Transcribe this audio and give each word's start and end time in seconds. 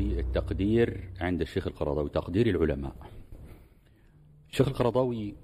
التقدير 0.00 1.10
عند 1.20 1.40
الشيخ 1.40 1.66
القرضاوي 1.66 2.08
تقدير 2.08 2.46
العلماء. 2.46 2.96
الشيخ 4.50 4.68
القرضاوي 4.68 5.34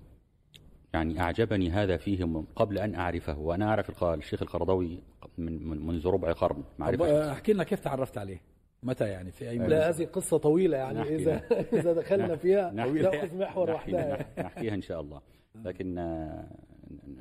يعني 0.95 1.21
أعجبني 1.21 1.71
هذا 1.71 1.97
فيه 1.97 2.25
من 2.25 2.43
قبل 2.43 2.79
أن 2.79 2.95
أعرفه 2.95 3.39
وأنا 3.39 3.69
أعرف 3.69 4.05
الشيخ 4.05 4.43
القرضاوي 4.43 5.03
من 5.39 5.87
منذ 5.87 6.07
ربع 6.07 6.33
قرن 6.33 6.65
معرفة. 6.79 7.33
احكي 7.33 7.53
لنا 7.53 7.65
كيف 7.65 7.81
تعرفت 7.81 8.19
عليه؟ 8.19 8.41
متى 8.83 9.09
يعني؟ 9.09 9.31
في 9.31 9.51
أي 9.51 9.59
لا 9.59 9.89
هذه 9.89 10.05
قصة 10.05 10.37
طويلة 10.37 10.77
يعني 10.77 11.03
إذا 11.03 11.43
إذا 11.79 11.93
دخلنا 11.93 12.37
فيها 12.37 12.71
نأخذ 12.71 13.39
محور 13.39 13.71
وحدها 13.71 14.27
نحكيها 14.39 14.75
إن 14.75 14.83
شاء 14.83 15.01
الله. 15.01 15.21
لكن 15.65 15.95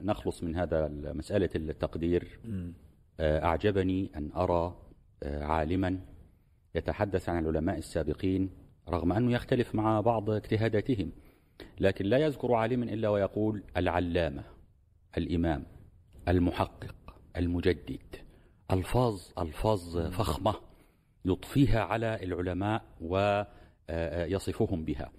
نخلص 0.04 0.43
من 0.43 0.56
هذا 0.56 0.88
مسألة 1.14 1.50
التقدير. 1.56 2.39
أعجبني 3.20 4.11
أن 4.15 4.32
أرى 4.36 4.75
عالما 5.24 6.00
يتحدث 6.75 7.29
عن 7.29 7.39
العلماء 7.39 7.77
السابقين 7.77 8.50
رغم 8.89 9.13
أنه 9.13 9.32
يختلف 9.32 9.75
مع 9.75 10.01
بعض 10.01 10.29
اجتهاداتهم 10.29 11.11
لكن 11.79 12.05
لا 12.05 12.18
يذكر 12.18 12.54
عالما 12.54 12.86
إلا 12.86 13.09
ويقول 13.09 13.63
العلامة 13.77 14.43
الإمام 15.18 15.65
المحقق 16.27 16.96
المجدد 17.37 18.15
ألفاظ 18.71 19.21
ألفاظ 19.39 19.97
فخمة 19.97 20.55
يضفيها 21.25 21.82
على 21.82 22.19
العلماء 22.23 22.83
ويصفهم 23.01 24.85
بها. 24.85 25.11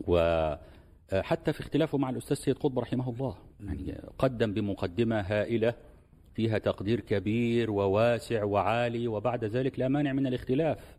وحتى 0.00 1.52
في 1.52 1.60
اختلافه 1.60 1.98
مع 1.98 2.10
الأستاذ 2.10 2.36
سيد 2.36 2.54
قطب 2.58 2.78
رحمه 2.78 3.10
الله 3.10 3.36
يعني 3.60 4.00
قدم 4.18 4.54
بمقدمة 4.54 5.20
هائلة 5.20 5.74
فيها 6.36 6.58
تقدير 6.58 7.00
كبير 7.00 7.70
وواسع 7.70 8.44
وعالي 8.44 9.08
وبعد 9.08 9.44
ذلك 9.44 9.78
لا 9.78 9.88
مانع 9.88 10.12
من 10.12 10.26
الاختلاف. 10.26 10.98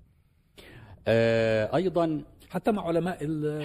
أيضا 1.75 2.21
حتى 2.49 2.71
مع 2.71 2.87
علماء 2.87 3.17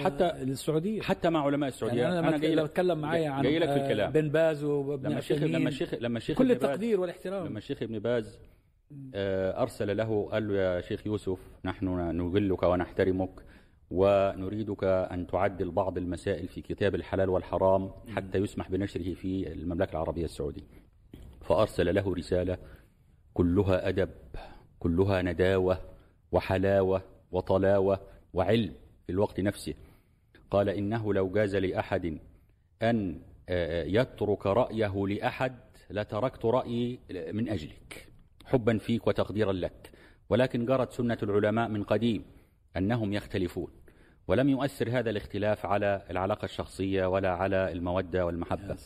حتى 0.03 0.31
السعودية. 0.31 1.01
حتى 1.01 1.29
مع 1.29 1.45
علماء 1.45 1.69
السعودية. 1.69 2.01
يعني 2.01 2.19
أنا, 2.19 2.29
أنا 2.29 2.37
جاي 2.37 2.55
بتكلم 2.55 2.97
معايا 2.97 3.29
عن 3.29 3.43
جاي 3.43 3.59
لك 3.59 3.69
في 3.69 3.75
الكلام. 3.75 4.11
بن 4.11 4.29
باز 4.29 4.63
وابن 4.63 5.09
لما 5.09 5.19
الشيخ 5.19 5.43
لما 5.43 5.69
الشيخ 5.69 5.93
لما 5.93 6.17
الشيخ 6.17 6.37
كل 6.37 6.51
التقدير 6.51 6.99
والاحترام. 6.99 7.47
لما 7.47 7.57
الشيخ 7.57 7.83
ابن 7.83 7.99
باز 7.99 8.39
أرسل 9.15 9.97
له 9.97 10.29
قال 10.31 10.47
له 10.47 10.53
يا 10.53 10.81
شيخ 10.81 11.07
يوسف 11.07 11.39
نحن 11.65 11.87
نجلك 12.21 12.63
ونحترمك 12.63 13.31
ونريدك 13.91 14.83
أن 14.83 15.27
تعدل 15.27 15.71
بعض 15.71 15.97
المسائل 15.97 16.47
في 16.47 16.61
كتاب 16.61 16.95
الحلال 16.95 17.29
والحرام 17.29 17.91
حتى 18.15 18.37
يسمح 18.37 18.71
بنشره 18.71 19.13
في 19.13 19.51
المملكة 19.51 19.91
العربية 19.91 20.25
السعودية. 20.25 20.82
فأرسل 21.43 21.95
له 21.95 22.13
رسالة 22.15 22.57
كلها 23.33 23.89
أدب 23.89 24.09
كلها 24.79 25.21
نداوة 25.21 25.79
وحلاوة 26.31 27.01
وطلاوة 27.31 27.99
وعلم 28.33 28.73
في 29.05 29.11
الوقت 29.11 29.39
نفسه. 29.39 29.73
قال 30.51 30.69
إنه 30.69 31.13
لو 31.13 31.29
جاز 31.29 31.55
لأحد 31.55 32.19
أن 32.81 33.21
يترك 33.87 34.45
رأيه 34.45 35.07
لأحد 35.07 35.55
لتركت 35.89 36.45
رأيي 36.45 36.99
من 37.31 37.49
أجلك 37.49 38.07
حبا 38.45 38.77
فيك 38.77 39.07
وتقديرا 39.07 39.53
لك. 39.53 39.91
ولكن 40.29 40.65
جرت 40.65 40.91
سنة 40.91 41.17
العلماء 41.23 41.69
من 41.69 41.83
قديم 41.83 42.25
أنهم 42.77 43.13
يختلفون. 43.13 43.71
ولم 44.27 44.49
يؤثر 44.49 44.99
هذا 44.99 45.09
الاختلاف 45.09 45.65
على 45.65 46.05
العلاقة 46.09 46.45
الشخصية 46.45 47.05
ولا 47.05 47.29
على 47.29 47.71
المودة 47.71 48.25
والمحبة. 48.25 48.77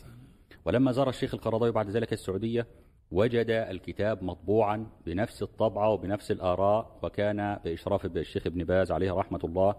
ولما 0.64 0.92
زار 0.92 1.08
الشيخ 1.08 1.34
القرضاوي 1.34 1.72
بعد 1.72 1.90
ذلك 1.90 2.12
السعودية 2.12 2.66
وجد 3.10 3.50
الكتاب 3.50 4.22
مطبوعا 4.22 4.86
بنفس 5.06 5.42
الطبعة 5.42 5.90
وبنفس 5.90 6.30
الآراء 6.30 6.98
وكان 7.02 7.58
بإشراف 7.64 8.06
الشيخ 8.06 8.46
ابن 8.46 8.64
باز 8.64 8.92
عليه 8.92 9.12
رحمة 9.12 9.40
الله 9.44 9.74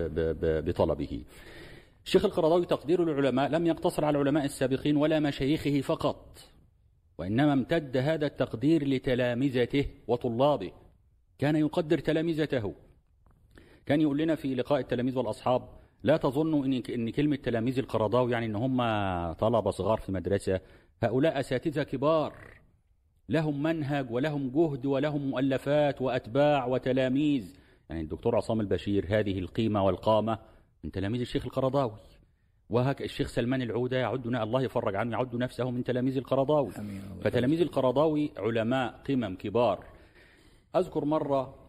وبطلبه 0.00 1.24
الشيخ 2.04 2.24
القرضاوي 2.24 2.66
تقدير 2.66 3.02
العلماء 3.02 3.50
لم 3.50 3.66
يقتصر 3.66 4.04
على 4.04 4.18
العلماء 4.18 4.44
السابقين 4.44 4.96
ولا 4.96 5.20
مشايخه 5.20 5.80
فقط 5.80 6.38
وإنما 7.18 7.52
امتد 7.52 7.96
هذا 7.96 8.26
التقدير 8.26 8.88
لتلامذته 8.88 9.86
وطلابه. 10.06 10.72
كان 11.38 11.56
يقدر 11.56 11.98
تلامذته. 11.98 12.74
كان 13.86 14.00
يقول 14.00 14.18
لنا 14.18 14.34
في 14.34 14.54
لقاء 14.54 14.80
التلاميذ 14.80 15.18
والأصحاب 15.18 15.68
لا 16.02 16.16
تظنوا 16.16 16.66
إن 16.66 16.72
إن 16.72 17.10
كلمة 17.10 17.36
تلاميذ 17.36 17.78
القرضاوي 17.78 18.32
يعني 18.32 18.46
إن 18.46 18.56
هم 18.56 18.76
طلبة 19.32 19.70
صغار 19.70 19.98
في 19.98 20.12
مدرسة 20.12 20.60
هؤلاء 21.02 21.40
أساتذة 21.40 21.82
كبار. 21.82 22.34
لهم 23.28 23.62
منهج 23.62 24.10
ولهم 24.10 24.50
جهد 24.50 24.86
ولهم 24.86 25.30
مؤلفات 25.30 26.02
وأتباع 26.02 26.66
وتلاميذ. 26.66 27.56
يعني 27.90 28.00
الدكتور 28.02 28.36
عصام 28.36 28.60
البشير 28.60 29.06
هذه 29.08 29.38
القيمة 29.38 29.84
والقامة 29.84 30.38
من 30.84 30.90
تلاميذ 30.90 31.20
الشيخ 31.20 31.44
القرضاوي. 31.44 31.98
وهك 32.70 33.02
الشيخ 33.02 33.28
سلمان 33.28 33.62
العودة 33.62 33.96
يعدنا 33.96 34.42
الله 34.42 34.62
يفرج 34.62 34.96
عنه 34.96 35.12
يعد 35.12 35.36
نفسه 35.36 35.70
من 35.70 35.84
تلاميذ 35.84 36.16
القرضاوي. 36.16 36.70
فتلاميذ 37.20 37.60
القرضاوي 37.60 38.32
علماء 38.36 39.00
قمم 39.08 39.36
كبار. 39.36 39.84
أذكر 40.76 41.04
مرة 41.04 41.61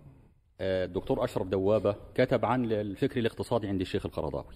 الدكتور 0.63 1.23
أشرف 1.23 1.47
دوابة 1.47 1.95
كتب 2.15 2.45
عن 2.45 2.71
الفكر 2.71 3.19
الاقتصادي 3.19 3.67
عند 3.67 3.81
الشيخ 3.81 4.05
القرضاوي. 4.05 4.53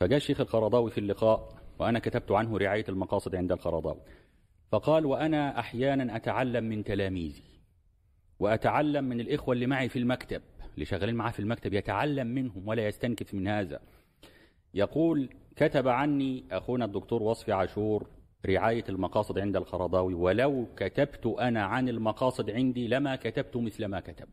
فجاء 0.00 0.16
الشيخ 0.16 0.40
القرضاوي 0.40 0.90
في 0.90 0.98
اللقاء 0.98 1.48
وأنا 1.78 1.98
كتبت 1.98 2.30
عنه 2.32 2.58
رعاية 2.58 2.84
المقاصد 2.88 3.36
عند 3.36 3.52
القرضاوي. 3.52 4.00
فقال 4.72 5.06
وأنا 5.06 5.58
أحيانا 5.58 6.16
أتعلم 6.16 6.64
من 6.64 6.84
تلاميذي 6.84 7.42
وأتعلم 8.40 9.04
من 9.04 9.20
الإخوة 9.20 9.54
اللي 9.54 9.66
معي 9.66 9.88
في 9.88 9.98
المكتب 9.98 10.42
اللي 10.74 10.84
شغالين 10.84 11.14
معاه 11.14 11.30
في 11.30 11.40
المكتب 11.40 11.72
يتعلم 11.74 12.26
منهم 12.26 12.68
ولا 12.68 12.86
يستنكف 12.88 13.34
من 13.34 13.48
هذا. 13.48 13.80
يقول 14.74 15.28
كتب 15.56 15.88
عني 15.88 16.44
أخونا 16.52 16.84
الدكتور 16.84 17.22
وصفي 17.22 17.52
عاشور 17.52 18.06
رعاية 18.46 18.84
المقاصد 18.88 19.38
عند 19.38 19.56
القرضاوي 19.56 20.14
ولو 20.14 20.66
كتبت 20.76 21.26
أنا 21.26 21.62
عن 21.64 21.88
المقاصد 21.88 22.50
عندي 22.50 22.88
لما 22.88 23.16
كتبت 23.16 23.56
مثل 23.56 23.84
ما 23.84 24.00
كتب. 24.00 24.28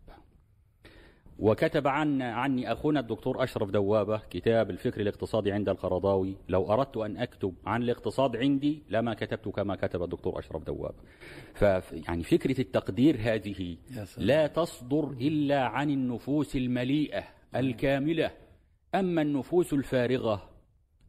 وكتب 1.41 1.87
عن 1.87 2.21
عني 2.21 2.71
أخونا 2.71 2.99
الدكتور 2.99 3.43
أشرف 3.43 3.69
دوابة 3.69 4.17
كتاب 4.29 4.69
الفكر 4.69 5.01
الاقتصادي 5.01 5.51
عند 5.51 5.69
القرضاوي 5.69 6.35
لو 6.49 6.73
أردت 6.73 6.97
أن 6.97 7.17
أكتب 7.17 7.53
عن 7.65 7.83
الاقتصاد 7.83 8.37
عندي 8.37 8.83
لما 8.89 9.13
كتبت 9.13 9.47
كما 9.47 9.75
كتب 9.75 10.03
الدكتور 10.03 10.39
أشرف 10.39 10.63
دوابة. 10.63 10.95
فيعني 11.53 12.23
فكرة 12.23 12.61
التقدير 12.61 13.17
هذه 13.19 13.77
لا 14.17 14.47
تصدر 14.47 15.09
إلا 15.21 15.65
عن 15.65 15.89
النفوس 15.89 16.55
المليئة 16.55 17.23
الكاملة. 17.55 18.31
أما 18.95 19.21
النفوس 19.21 19.73
الفارغة 19.73 20.49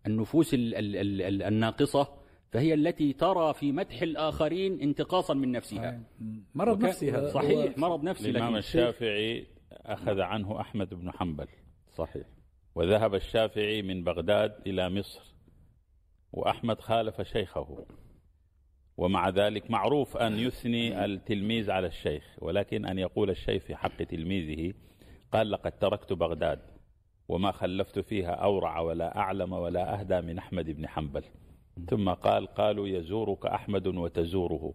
النفوس 0.06 0.54
ال 0.54 0.74
ال 0.74 1.22
ال 1.22 1.42
الناقصة 1.42 2.08
فهي 2.50 2.74
التي 2.74 3.12
ترى 3.12 3.54
في 3.54 3.72
مدح 3.72 4.02
الآخرين 4.02 4.80
انتقاصا 4.80 5.34
من 5.34 5.52
نفسها. 5.52 6.00
مرض 6.54 6.84
نفسي 6.84 7.10
هذا. 7.10 7.28
صحيح 7.28 7.78
مرض 7.78 8.02
نفسي 8.02 8.30
الإمام 8.30 8.56
الشافعي 8.56 9.46
أخذ 9.86 10.20
عنه 10.20 10.60
أحمد 10.60 10.94
بن 10.94 11.10
حنبل. 11.10 11.48
صحيح. 11.88 12.26
وذهب 12.74 13.14
الشافعي 13.14 13.82
من 13.82 14.04
بغداد 14.04 14.54
إلى 14.66 14.90
مصر 14.90 15.34
وأحمد 16.32 16.80
خالف 16.80 17.22
شيخه. 17.22 17.86
ومع 18.96 19.28
ذلك 19.28 19.70
معروف 19.70 20.16
أن 20.16 20.38
يثني 20.38 21.04
التلميذ 21.04 21.70
على 21.70 21.86
الشيخ 21.86 22.36
ولكن 22.38 22.86
أن 22.86 22.98
يقول 22.98 23.30
الشيخ 23.30 23.62
في 23.62 23.76
حق 23.76 24.02
تلميذه 24.02 24.74
قال 25.32 25.50
لقد 25.50 25.78
تركت 25.78 26.12
بغداد 26.12 26.60
وما 27.28 27.52
خلفت 27.52 27.98
فيها 27.98 28.30
أورع 28.30 28.80
ولا 28.80 29.18
أعلم 29.18 29.52
ولا 29.52 30.00
أهدى 30.00 30.20
من 30.20 30.38
أحمد 30.38 30.70
بن 30.70 30.88
حنبل. 30.88 31.24
ثم 31.90 32.10
قال 32.10 32.46
قالوا 32.46 32.88
يزورك 32.88 33.46
أحمد 33.46 33.86
وتزوره. 33.86 34.74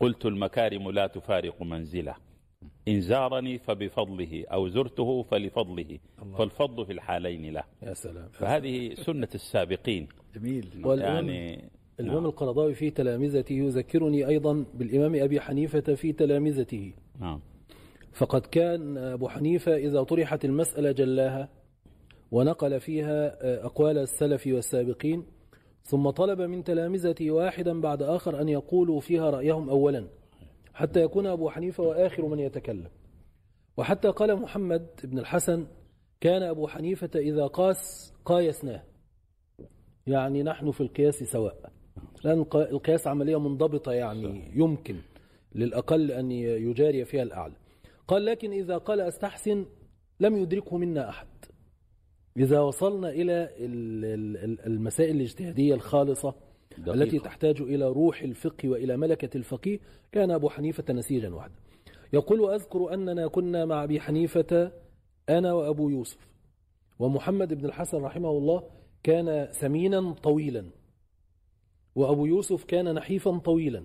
قلت 0.00 0.26
المكارم 0.26 0.90
لا 0.90 1.06
تفارق 1.06 1.62
منزله. 1.62 2.16
إن 2.88 3.00
زارني 3.00 3.58
فبفضله 3.58 4.44
أو 4.52 4.68
زرته 4.68 5.22
فلفضله. 5.22 5.98
الله. 6.22 6.38
فالفضل 6.38 6.86
في 6.86 6.92
الحالين 6.92 7.52
له. 7.52 7.62
يا 7.82 7.94
سلام 7.94 8.28
فهذه 8.32 8.94
سنة 8.94 9.28
السابقين. 9.34 10.08
جميل. 10.34 10.66
يعني 10.84 11.68
الإمام 12.00 12.16
نعم. 12.16 12.26
القرضاوي 12.26 12.74
في 12.74 12.90
تلامذته 12.90 13.52
يذكرني 13.52 14.28
أيضا 14.28 14.64
بالإمام 14.74 15.14
أبي 15.14 15.40
حنيفة 15.40 15.94
في 15.94 16.12
تلامذته. 16.12 16.92
نعم. 17.20 17.40
فقد 18.12 18.40
كان 18.40 18.96
أبو 18.96 19.28
حنيفة 19.28 19.76
إذا 19.76 20.02
طرحت 20.02 20.44
المسألة 20.44 20.92
جلاها 20.92 21.48
ونقل 22.30 22.80
فيها 22.80 23.36
أقوال 23.66 23.98
السلف 23.98 24.46
والسابقين 24.46 25.24
ثم 25.82 26.10
طلب 26.10 26.40
من 26.40 26.64
تلامذته 26.64 27.30
واحدا 27.30 27.80
بعد 27.80 28.02
آخر 28.02 28.40
أن 28.40 28.48
يقولوا 28.48 29.00
فيها 29.00 29.30
رأيهم 29.30 29.70
أولا. 29.70 30.06
حتى 30.76 31.02
يكون 31.02 31.26
أبو 31.26 31.50
حنيفة 31.50 31.82
وآخر 31.82 32.26
من 32.26 32.38
يتكلم. 32.38 32.88
وحتى 33.76 34.08
قال 34.08 34.36
محمد 34.36 34.86
بن 35.04 35.18
الحسن 35.18 35.66
كان 36.20 36.42
أبو 36.42 36.68
حنيفة 36.68 37.10
إذا 37.16 37.46
قاس 37.46 38.12
قايسناه. 38.24 38.82
يعني 40.06 40.42
نحن 40.42 40.70
في 40.70 40.80
القياس 40.80 41.14
سواء. 41.24 41.72
لأن 42.24 42.40
القياس 42.54 43.06
عملية 43.06 43.40
منضبطة 43.40 43.92
يعني 43.92 44.52
يمكن 44.54 44.96
للأقل 45.54 46.10
أن 46.10 46.30
يجاري 46.32 47.04
فيها 47.04 47.22
الأعلى. 47.22 47.54
قال 48.08 48.24
لكن 48.24 48.52
إذا 48.52 48.78
قال 48.78 49.00
أستحسن 49.00 49.66
لم 50.20 50.36
يدركه 50.36 50.76
منا 50.76 51.08
أحد. 51.08 51.28
إذا 52.36 52.60
وصلنا 52.60 53.10
إلى 53.10 53.42
ال- 53.58 54.04
ال- 54.04 54.36
ال- 54.36 54.66
المسائل 54.66 55.16
الاجتهادية 55.16 55.74
الخالصة 55.74 56.34
دقيقة. 56.78 56.94
التي 56.94 57.18
تحتاج 57.18 57.60
إلى 57.60 57.88
روح 57.88 58.22
الفقه 58.22 58.68
وإلى 58.68 58.96
ملكة 58.96 59.36
الفقيه. 59.36 59.78
كان 60.12 60.30
أبو 60.30 60.48
حنيفة 60.48 60.92
نسيجا 60.92 61.34
وحده 61.34 61.54
يقول 62.12 62.50
أذكر 62.54 62.94
أننا 62.94 63.26
كنا 63.26 63.64
مع 63.64 63.84
أبي 63.84 64.00
حنيفة 64.00 64.72
أنا 65.28 65.52
وأبو 65.52 65.88
يوسف. 65.88 66.28
ومحمد 66.98 67.54
بن 67.54 67.64
الحسن 67.64 68.02
رحمه 68.02 68.30
الله 68.30 68.70
كان 69.02 69.48
سمينا 69.52 70.12
طويلا. 70.12 70.70
وأبو 71.94 72.26
يوسف 72.26 72.64
كان 72.64 72.94
نحيفا 72.94 73.38
طويلا. 73.38 73.84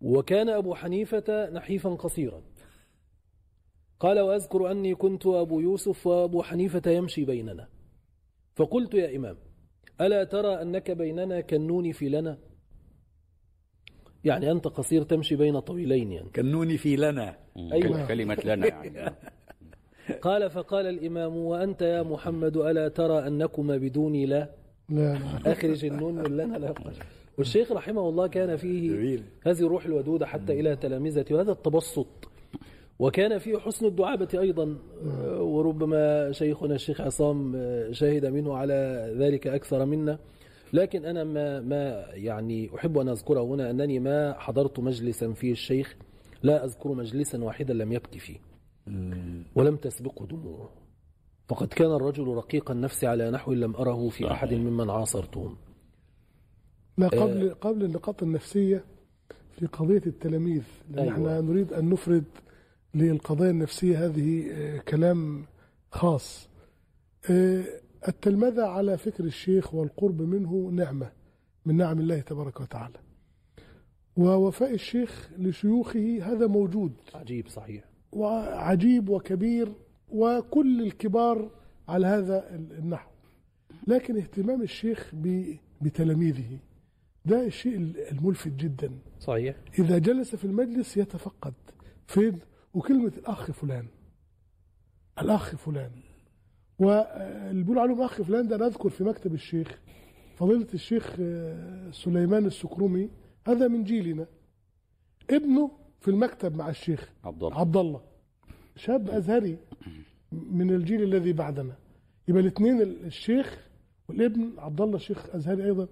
وكان 0.00 0.48
أبو 0.48 0.74
حنيفة 0.74 1.50
نحيفا 1.50 1.90
قصيرا. 1.90 2.42
قال 4.00 4.20
وأذكر 4.20 4.70
أني 4.70 4.94
كنت 4.94 5.26
أبو 5.26 5.60
يوسف 5.60 6.06
وأبو 6.06 6.42
حنيفة 6.42 6.90
يمشي 6.90 7.24
بيننا. 7.24 7.68
فقلت 8.54 8.94
يا 8.94 9.16
إمام 9.16 9.36
ألا 10.00 10.24
ترى 10.24 10.62
أنك 10.62 10.90
بيننا 10.90 11.40
كالنون 11.40 11.92
في 11.92 12.08
لنا؟ 12.08 12.38
يعني 14.24 14.50
أنت 14.50 14.68
قصير 14.68 15.02
تمشي 15.02 15.36
بين 15.36 15.60
طويلين 15.60 16.12
يعني. 16.12 16.28
كنوني 16.36 16.76
في 16.76 16.96
لنا. 16.96 17.36
أيوة. 17.72 18.06
كلمة 18.06 18.38
لنا 18.44 18.66
يعني. 18.66 19.14
قال 20.22 20.50
فقال 20.50 20.86
الإمام 20.86 21.36
وأنت 21.36 21.82
يا 21.82 22.02
محمد 22.02 22.56
ألا 22.56 22.88
ترى 22.88 23.26
أنكما 23.26 23.76
بدوني 23.76 24.26
لا؟ 24.26 24.50
لا 24.88 25.18
أخرج 25.52 25.84
النون 25.84 26.14
من 26.14 26.36
لنا 26.36 26.56
لا 26.56 26.74
والشيخ 27.38 27.72
رحمه 27.72 28.08
الله 28.08 28.26
كان 28.26 28.56
فيه 28.56 28.88
جميل. 28.88 29.22
هذه 29.46 29.60
الروح 29.60 29.84
الودودة 29.84 30.26
حتى 30.26 30.60
إلى 30.60 30.76
تلامذته 30.76 31.34
وهذا 31.34 31.52
التبسط. 31.52 32.28
وكان 32.98 33.38
فيه 33.38 33.58
حسن 33.58 33.86
الدعابة 33.86 34.28
أيضا 34.34 34.76
آه، 35.04 35.42
وربما 35.42 36.32
شيخنا 36.32 36.74
الشيخ 36.74 37.00
عصام 37.00 37.52
آه، 37.56 37.92
شهد 37.92 38.26
منه 38.26 38.56
على 38.56 39.12
ذلك 39.18 39.46
أكثر 39.46 39.84
منا. 39.84 40.18
لكن 40.72 41.04
أنا 41.04 41.24
ما, 41.24 41.60
ما 41.60 42.06
يعني 42.12 42.70
أحب 42.76 42.98
أن 42.98 43.08
أذكره 43.08 43.42
هنا 43.42 43.70
أنني 43.70 43.98
ما 43.98 44.34
حضرت 44.38 44.80
مجلسا 44.80 45.32
فيه 45.32 45.52
الشيخ 45.52 45.96
لا 46.42 46.64
أذكر 46.64 46.92
مجلسا 46.92 47.44
واحدا 47.44 47.74
لم 47.74 47.92
يبكي 47.92 48.18
فيه 48.18 48.36
ولم 49.54 49.76
تسبقه 49.76 50.26
دموعه. 50.26 50.70
فقد 51.48 51.66
كان 51.68 51.90
الرجل 51.92 52.28
رقيق 52.28 52.70
النفس 52.70 53.04
على 53.04 53.30
نحو 53.30 53.52
لم 53.52 53.76
أره 53.76 54.08
في 54.08 54.30
أحد 54.30 54.54
ممن 54.54 54.90
عاصرتهم. 54.90 55.56
لا 56.98 57.08
قبل 57.08 57.54
قبل 57.54 57.84
النقاط 57.84 58.22
النفسية 58.22 58.84
في 59.58 59.66
قضية 59.66 60.02
التلاميذ 60.06 60.62
لأن 60.90 60.98
أيوة. 60.98 61.12
إحنا 61.12 61.40
نريد 61.40 61.72
أن 61.72 61.90
نفرد 61.90 62.24
للقضايا 62.96 63.50
النفسية 63.50 64.06
هذه 64.06 64.50
آه، 64.52 64.78
كلام 64.78 65.46
خاص. 65.90 66.48
آه، 67.30 67.64
التلمذة 68.08 68.64
على 68.64 68.98
فكر 68.98 69.24
الشيخ 69.24 69.74
والقرب 69.74 70.22
منه 70.22 70.70
نعمة 70.72 71.12
من 71.66 71.76
نعم 71.76 71.98
الله 72.00 72.20
تبارك 72.20 72.60
وتعالى. 72.60 72.98
ووفاء 74.16 74.74
الشيخ 74.74 75.30
لشيوخه 75.38 76.18
هذا 76.22 76.46
موجود. 76.46 76.92
عجيب 77.14 77.48
صحيح. 77.48 77.84
وعجيب 78.12 79.08
وكبير 79.08 79.72
وكل 80.08 80.82
الكبار 80.82 81.50
على 81.88 82.06
هذا 82.06 82.56
النحو. 82.78 83.10
لكن 83.86 84.16
اهتمام 84.16 84.62
الشيخ 84.62 85.12
بتلاميذه 85.80 86.58
ده 87.24 87.46
الشيء 87.46 87.76
الملفت 88.12 88.52
جدا. 88.52 88.90
صحيح. 89.20 89.56
إذا 89.78 89.98
جلس 89.98 90.34
في 90.36 90.44
المجلس 90.44 90.96
يتفقد. 90.96 91.54
فين؟ 92.06 92.38
وكلمة 92.76 93.12
الأخ 93.18 93.50
فلان 93.50 93.86
الأخ 95.20 95.56
فلان. 95.56 95.90
واللي 96.78 97.62
بيقولوا 97.62 97.82
عليهم 97.82 98.02
أخ 98.02 98.22
فلان 98.22 98.48
ده 98.48 98.56
نذكر 98.56 98.88
في 98.88 99.04
مكتب 99.04 99.34
الشيخ 99.34 99.80
فضيلة 100.36 100.66
الشيخ 100.74 101.16
آه، 101.20 101.90
سليمان 101.90 102.46
السكرومي 102.46 103.10
هذا 103.46 103.68
من 103.68 103.84
جيلنا. 103.84 104.26
ابنه 105.30 105.70
في 106.00 106.08
المكتب 106.08 106.56
مع 106.56 106.68
الشيخ 106.68 107.12
عبد 107.24 107.42
الله. 107.44 107.60
عبد 107.60 107.76
الله 107.76 108.00
شاب 108.76 109.10
أزهري 109.10 109.58
من 110.32 110.70
الجيل 110.70 111.02
الذي 111.02 111.32
بعدنا. 111.32 111.74
يبقى 112.28 112.40
الاثنين 112.42 112.82
الشيخ 112.82 113.68
والابن 114.08 114.50
عبد 114.58 114.80
الله 114.80 114.96
الشيخ 114.96 115.34
أزهري 115.34 115.64
أيضا. 115.64 115.88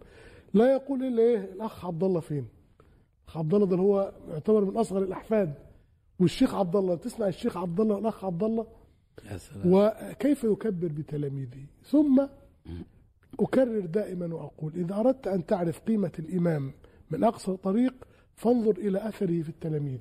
لا 0.54 0.72
يقول 0.72 1.02
إلا 1.04 1.22
إيه 1.22 1.38
الأخ 1.52 1.84
عبد 1.84 2.04
الله 2.04 2.20
فين؟ 2.20 2.48
الأخ 3.24 3.36
عبد 3.36 3.54
الله 3.54 3.66
ده 3.66 3.76
هو 3.76 4.12
يعتبر 4.28 4.64
من 4.64 4.76
أصغر 4.76 5.02
الأحفاد. 5.02 5.54
والشيخ 6.20 6.54
عبد 6.54 6.76
الله 6.76 6.94
تسمع 6.94 7.28
الشيخ 7.28 7.56
عبد 7.56 7.80
الله 7.80 7.94
والاخ 7.94 8.24
عبد 8.24 8.42
الله؟ 8.42 8.66
يا 9.30 9.36
سلام. 9.36 9.72
وكيف 9.72 10.44
يكبر 10.44 10.88
بتلاميذه 10.88 11.64
ثم 11.82 12.26
أكرر 13.40 13.80
دائما 13.86 14.34
وأقول 14.34 14.72
إذا 14.74 14.94
أردت 14.94 15.26
أن 15.28 15.46
تعرف 15.46 15.80
قيمة 15.80 16.12
الإمام 16.18 16.72
من 17.10 17.24
أقصى 17.24 17.56
طريق 17.56 17.94
فانظر 18.34 18.70
إلى 18.78 19.08
أثره 19.08 19.42
في 19.42 19.48
التلاميذ. 19.48 19.98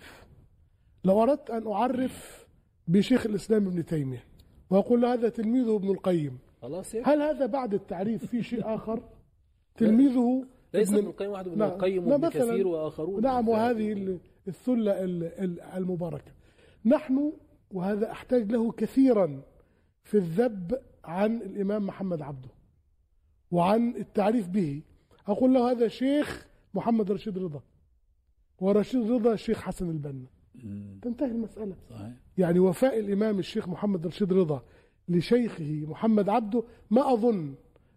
لو 1.06 1.24
أردت 1.24 1.50
أن 1.50 1.68
أعرف 1.68 2.46
بشيخ 2.88 3.26
الإسلام 3.26 3.68
ابن 3.68 3.86
تيمية 3.86 4.24
وأقول 4.70 5.02
له 5.02 5.14
هذا 5.14 5.30
تلميذه 5.30 5.76
ابن 5.76 5.90
القيم 5.92 6.38
خلاص 6.62 6.96
هل 6.96 7.22
هذا 7.22 7.46
بعد 7.46 7.74
التعريف 7.74 8.26
في 8.26 8.44
شيء 8.44 8.62
آخر؟ 8.76 9.00
تلميذه 9.78 10.46
ليس 10.74 10.94
ابن- 10.94 11.08
القيم 11.08 11.32
وحده 11.32 11.52
ابن 11.52 11.60
نعم. 11.60 11.70
القيم 11.72 12.06
لا، 12.06 12.12
وابن. 12.12 12.30
كثير 12.30 12.68
وآخرون. 12.68 13.22
نعم 13.22 13.50
وهذه 13.50 14.20
الثلة 14.48 15.04
ال- 15.04 15.24
ال- 15.24 15.62
المباركة. 15.62 16.32
نحن 16.86 17.34
وهذا 17.72 18.12
أحتاج 18.12 18.52
له 18.52 18.72
كثيرا 18.72 19.42
في 20.04 20.18
الذب 20.18 20.80
عن 21.04 21.36
الإمام 21.42 21.86
محمد 21.86 22.22
عبده 22.22 22.50
وعن 23.52 23.96
التعريف 23.96 24.48
به. 24.48 24.82
أقول 25.28 25.54
له 25.54 25.72
هذا 25.72 25.88
شيخ 25.88 26.48
محمد 26.74 27.12
رشيد 27.12 27.38
رضا 27.38 27.62
ورشيد 28.60 29.12
رضا 29.12 29.34
الشيخ 29.34 29.62
حسن 29.62 29.90
البنا. 29.90 30.26
تنتهي 31.02 31.32
المسألة. 31.32 31.76
صحيح. 31.90 32.14
يعني 32.38 32.60
وفاء 32.60 33.00
الإمام 33.00 33.40
الشيخ 33.40 33.70
محمد 33.70 34.08
رشيد 34.08 34.34
رضا 34.34 34.64
لشيخه 35.10 35.86
محمد 35.88 36.30
عبده 36.30 36.64
ما 36.92 37.14
أظن 37.14 37.56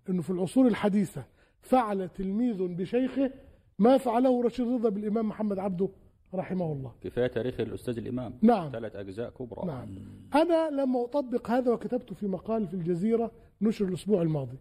أنه 0.08 0.22
في 0.22 0.30
العصور 0.30 0.66
الحديثة 0.66 1.24
فعل 1.60 2.08
تلميذ 2.08 2.62
بشيخه 2.62 3.30
ما 3.78 3.98
فعله 3.98 4.42
رشيد 4.42 4.68
رضا 4.68 4.88
بالإمام 4.88 5.28
محمد 5.28 5.58
عبده 5.58 5.88
رحمه 6.34 6.72
الله. 6.72 6.92
كفاية 7.00 7.26
تاريخ 7.26 7.60
الأستاذ 7.60 7.98
الإمام. 7.98 8.38
نعم. 8.42 8.70
ثلاث 8.72 8.96
أجزاء 8.96 9.30
كبرى. 9.30 9.66
نعم. 9.66 9.88
أنا 10.34 10.70
لما 10.70 11.04
أطبق 11.04 11.50
هذا 11.50 11.72
وكتبت 11.72 12.12
في 12.12 12.26
مقال 12.26 12.68
في 12.68 12.74
الجزيرة 12.74 13.30
نشر 13.62 13.84
الأسبوع 13.84 14.22
الماضي. 14.22 14.58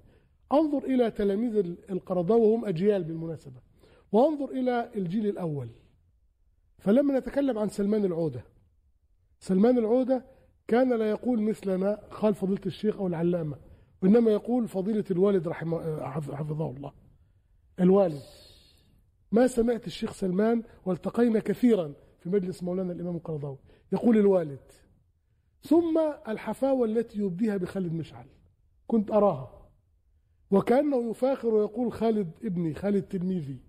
أنظر 0.52 0.84
إلى 0.84 1.12
تلاميذ 1.12 1.76
القرضاوي 1.90 2.48
وهم 2.48 2.66
أجيال 2.66 3.04
بالمناسبة. 3.04 3.62
وأنظر 4.12 4.50
إلى 4.52 4.92
الجيل 4.96 5.28
الأول. 5.28 5.70
فلما 6.80 7.20
نتكلم 7.20 7.58
عن 7.58 7.70
سلمان 7.70 8.06
العودة 8.06 8.44
سلمان 9.40 9.78
العودة 9.78 10.26
كان 10.68 10.94
لا 10.94 11.10
يقول 11.10 11.42
مثلنا 11.42 11.96
قال 11.96 12.36
فضيلة 12.36 12.62
الشيخ 12.66 12.98
أو 12.98 13.08
العلامة 13.08 13.58
وإنما 14.04 14.32
يقول 14.32 14.68
فضيلة 14.68 15.04
الوالد 15.12 15.48
رحمه 15.48 16.02
حفظه 16.36 16.70
الله. 16.70 16.92
الوالد. 17.80 18.22
ما 19.36 19.48
سمعت 19.48 19.88
الشيخ 19.88 20.13
سلمان 20.13 20.63
والتقينا 20.86 21.39
كثيرا 21.39 21.94
في 22.20 22.30
مجلس 22.30 22.63
مولانا 22.63 22.94
الإمام 22.94 23.15
القرضاوي. 23.15 23.58
يقول 23.92 24.18
الوالد 24.18 24.72
ثم 25.62 26.00
الحفاوة 26.27 26.86
التي 26.86 27.20
يبديها 27.20 27.58
بخالد 27.58 27.94
مشعل. 27.94 28.25
كنت 28.88 29.12
أراها. 29.12 29.70
وكأنه 30.51 31.10
يفاخر 31.10 31.48
ويقول 31.48 31.92
خالد 31.92 32.32
ابني 32.44 32.74
خالد 32.74 33.04
تلميذي. 33.04 33.60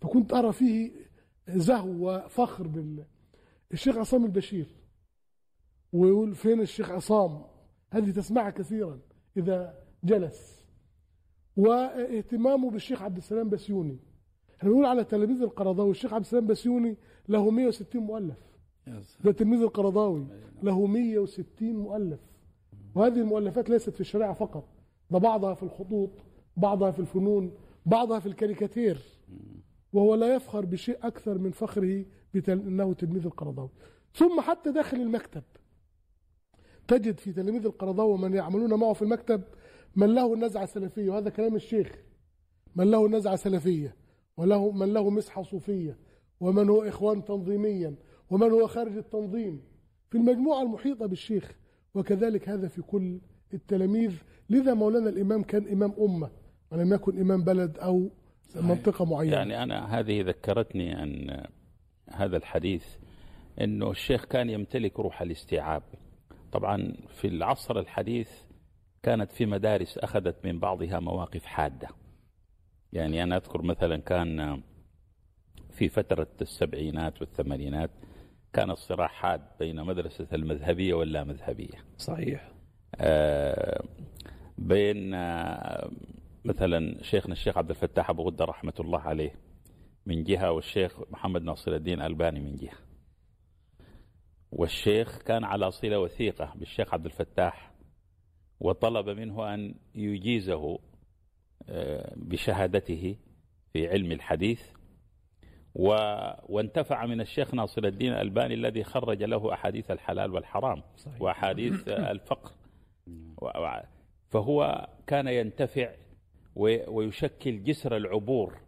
فكنت 0.00 0.32
أرى 0.32 0.52
فيه 0.52 0.92
زهو 1.48 1.88
وفخر 1.88 2.66
بال 2.66 3.04
الشيخ 3.72 3.96
عصام 3.96 4.24
البشير. 4.24 4.66
ويقول 5.92 6.34
فين 6.34 6.60
الشيخ 6.60 6.90
عصام؟ 6.90 7.44
هذه 7.90 8.10
تسمعها 8.10 8.50
كثيرا 8.50 9.00
إذا 9.36 9.84
جلس. 10.04 10.66
واهتمامه 11.56 12.70
بالشيخ 12.70 13.02
عبد 13.02 13.16
السلام 13.16 13.48
بسيوني. 13.48 13.98
إحنا 14.58 14.68
بنقول 14.70 14.84
على 14.84 15.04
تلاميذ 15.04 15.42
القرضاوي 15.42 15.90
الشيخ 15.90 16.12
عبد 16.12 16.24
السلام 16.24 16.46
بسيوني 16.46 16.96
له 17.28 17.50
160 17.50 18.02
مؤلف. 18.02 18.38
ده 19.24 19.32
تلميذ 19.32 19.60
القرضاوي 19.60 20.26
له 20.62 20.86
160 20.86 21.76
مؤلف. 21.76 22.20
وهذه 22.94 23.20
المؤلفات 23.20 23.70
ليست 23.70 23.90
في 23.90 24.00
الشريعة 24.00 24.32
فقط 24.34 24.68
ده 25.10 25.18
بعضها 25.18 25.54
في 25.54 25.62
الخطوط 25.62 26.10
بعضها 26.56 26.90
في 26.90 26.98
الفنون 26.98 27.52
بعضها 27.86 28.18
في 28.18 28.26
الكاريكاتير. 28.26 28.98
وهو 29.92 30.14
لا 30.14 30.34
يفخر 30.34 30.64
بشيء 30.64 30.98
أكثر 31.02 31.38
من 31.38 31.50
فخره 31.50 32.04
بتل... 32.34 32.52
أنه 32.52 32.92
تلميذ 32.92 33.24
القرضاوي. 33.26 33.70
ثم 34.14 34.40
حتى 34.40 34.72
داخل 34.72 34.96
المكتب 34.96 35.42
تجد 36.88 37.18
في 37.18 37.32
تلاميذ 37.32 37.66
القرضاوي 37.66 38.12
ومن 38.12 38.34
يعملون 38.34 38.74
معه 38.74 38.92
في 38.92 39.02
المكتب 39.02 39.42
من 39.96 40.14
له 40.14 40.36
نزعة 40.36 40.66
سلفية. 40.66 41.10
وهذا 41.10 41.30
كلام 41.30 41.54
الشيخ 41.56 41.98
من 42.76 42.90
له 42.90 43.08
نزعة 43.08 43.36
سلفية. 43.36 43.96
وله 44.36 44.72
من 44.72 44.92
له 44.92 45.10
مسحة 45.10 45.42
صوفية 45.42 45.96
ومن 46.40 46.68
هو 46.68 46.82
إخوان 46.82 47.24
تنظيميا 47.24 47.94
ومن 48.30 48.50
هو 48.50 48.66
خارج 48.66 48.96
التنظيم. 48.96 49.62
في 50.10 50.18
المجموعة 50.18 50.62
المحيطة 50.62 51.06
بالشيخ 51.06 51.56
وكذلك 51.94 52.48
هذا 52.48 52.68
في 52.68 52.82
كل 52.82 53.20
التلاميذ. 53.54 54.14
لذا 54.50 54.74
مولانا 54.74 55.08
الإمام 55.08 55.42
كان 55.42 55.68
إمام 55.68 55.92
أمة 56.00 56.30
ولم 56.72 56.94
يكن 56.94 57.20
إمام 57.20 57.44
بلد 57.44 57.78
أو 57.78 58.10
منطقة 58.56 59.04
معينة. 59.04 59.36
يعني 59.36 59.62
أنا 59.62 59.98
هذه 59.98 60.22
ذكرتني 60.22 61.02
أن 61.02 61.44
هذا 62.10 62.36
الحديث 62.36 62.86
أنه 63.60 63.90
الشيخ 63.90 64.24
كان 64.24 64.50
يمتلك 64.50 65.00
روح 65.00 65.22
الاستيعاب. 65.22 65.82
طبعا 66.52 66.94
في 67.08 67.28
العصر 67.28 67.78
الحديث 67.78 68.30
كانت 69.02 69.32
في 69.32 69.46
مدارس 69.46 69.98
أخذت 69.98 70.46
من 70.46 70.58
بعضها 70.58 71.00
مواقف 71.00 71.44
حادة. 71.44 71.88
يعني 72.92 73.22
أنا 73.22 73.36
أذكر 73.36 73.62
مثلا 73.62 73.96
كان 73.96 74.62
في 75.70 75.88
فترة 75.88 76.28
السبعينات 76.40 77.20
والثمانينات 77.20 77.90
كان 78.52 78.70
الصراع 78.70 79.06
حاد 79.06 79.40
بين 79.58 79.84
مدرسة 79.84 80.26
المذهبية 80.32 80.94
واللامذهبية 80.94 81.84
صحيح. 81.98 82.50
آه، 82.94 83.84
بين 84.58 85.14
آه، 85.14 85.90
مثلا 86.44 87.02
شيخنا 87.02 87.32
الشيخ 87.32 87.58
عبد 87.58 87.70
الفتاح 87.70 88.10
أبو 88.10 88.22
غدة 88.22 88.44
رحمة 88.44 88.74
الله 88.80 89.00
عليه 89.00 89.34
من 90.06 90.24
جهة 90.24 90.52
والشيخ 90.52 91.00
محمد 91.10 91.42
ناصر 91.42 91.74
الدين 91.74 92.02
ألباني 92.02 92.40
من 92.40 92.54
جهة. 92.56 92.76
والشيخ 94.52 95.18
كان 95.18 95.44
على 95.44 95.70
صلة 95.70 95.98
وثيقة 95.98 96.52
بالشيخ 96.56 96.94
عبد 96.94 97.04
الفتاح 97.04 97.72
وطلب 98.60 99.08
منه 99.08 99.54
أن 99.54 99.74
يجيزه 99.94 100.78
بشهادته 102.16 103.16
في 103.72 103.88
علم 103.88 104.12
الحديث 104.12 104.62
و... 105.74 105.88
وانتفع 106.48 107.06
من 107.06 107.20
الشيخ 107.20 107.54
ناصر 107.54 107.84
الدين 107.84 108.12
الألباني 108.12 108.54
الذي 108.54 108.84
خرج 108.84 109.22
له 109.22 109.52
أحاديث 109.52 109.90
الحلال 109.90 110.30
والحرام 110.30 110.82
صحيح. 110.96 111.22
وأحاديث 111.22 111.88
الفقر 112.14 112.52
و... 113.42 113.50
فهو 114.28 114.88
كان 115.06 115.28
ينتفع 115.28 115.94
و... 116.54 116.76
ويشكل 116.88 117.64
جسر 117.64 117.96
العبور 117.96 118.58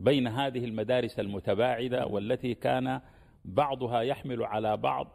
بين 0.00 0.26
هذه 0.26 0.64
المدارس 0.64 1.20
المتباعدة 1.20 2.06
والتي 2.06 2.54
كان 2.54 3.00
بعضها 3.44 4.00
يحمل 4.00 4.44
على 4.44 4.76
بعض 4.76 5.08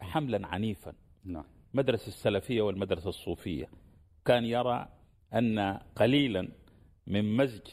حملا 0.00 0.46
عنيفا. 0.46 0.92
نعم. 1.24 1.44
مدرسة 1.74 2.08
السلفية 2.08 2.62
والمدرسة 2.62 3.08
الصوفية. 3.08 3.68
كان 4.24 4.44
يرى 4.44 4.88
أن 5.34 5.78
قليلا 5.96 6.48
من 7.06 7.36
مزج 7.36 7.66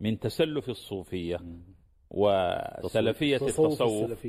من 0.00 0.18
تسلف 0.18 0.68
الصوفية 0.68 1.40
وسلفية 2.10 3.36
تصوف 3.38 3.72
التصوف. 3.82 4.26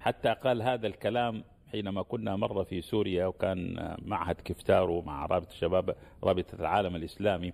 حتى 0.00 0.28
قال 0.28 0.62
هذا 0.62 0.86
الكلام 0.86 1.44
حينما 1.66 2.02
كنا 2.02 2.36
مرة 2.36 2.62
في 2.62 2.80
سوريا 2.80 3.26
وكان 3.26 3.74
معهد 4.02 4.36
كفتارو 4.44 5.02
مع 5.02 5.26
رابطة 5.26 5.50
الشباب 5.50 5.96
رابطة 6.24 6.54
العالم 6.60 6.96
الإسلامي 6.96 7.52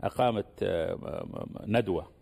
أقامت 0.00 0.46
آه، 0.62 1.46
ندوة. 1.66 2.21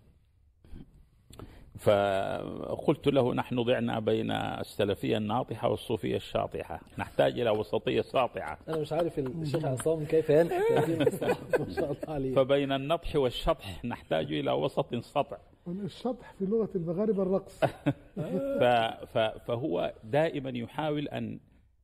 فقلت 1.79 3.07
له 3.09 3.35
نحن 3.35 3.62
ضعنا 3.62 3.99
بين 4.00 4.31
السلفية 4.31 5.17
الناطحة 5.17 5.69
والصوفية 5.69 6.17
الشاطحة. 6.17 6.81
نحتاج 6.99 7.41
إلى 7.41 7.50
وسطية 7.50 8.00
ساطعة 8.00 8.59
أنا 8.69 8.77
مش 8.79 8.93
عارف 8.93 9.19
الشيخ 9.19 9.65
عصام 9.65 10.05
كيف 10.05 10.31
ينحت 10.31 10.73
هذه 10.73 10.93
المصطلحات 10.95 11.61
ما 11.61 11.73
شاء 11.75 11.85
الله 11.93 12.15
عليه. 12.15 12.35
فبين 12.35 12.73
النطح 12.73 13.17
والشطح 13.17 13.85
نحتاج 13.85 14.33
إلى 14.33 14.50
وسط 14.53 14.95
سطع. 14.95 15.37
الشطح 15.69 16.33
في 16.39 16.45
لغة 16.45 16.69
المغاربة 16.75 17.23
الرقص. 17.23 17.61
فهو 19.47 19.93
دائما 20.05 20.50
يحاول 20.59 21.09
أن 21.09 21.39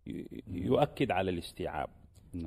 ي- 0.07 0.27
يؤكد 0.53 1.11
على 1.11 1.31
الاستيعاب 1.31 1.89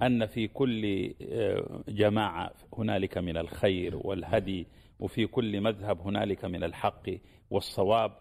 أن 0.01 0.25
في 0.25 0.47
كل 0.47 1.13
آه، 1.21 1.83
جماعة 1.87 2.51
هنالك 2.77 3.17
من 3.17 3.37
الخير 3.37 3.97
والهدي 3.97 4.67
وفي 4.99 5.27
كل 5.27 5.61
مذهب 5.61 6.01
هنالك 6.01 6.45
من 6.45 6.63
الحق 6.63 7.09
والصواب 7.49 8.11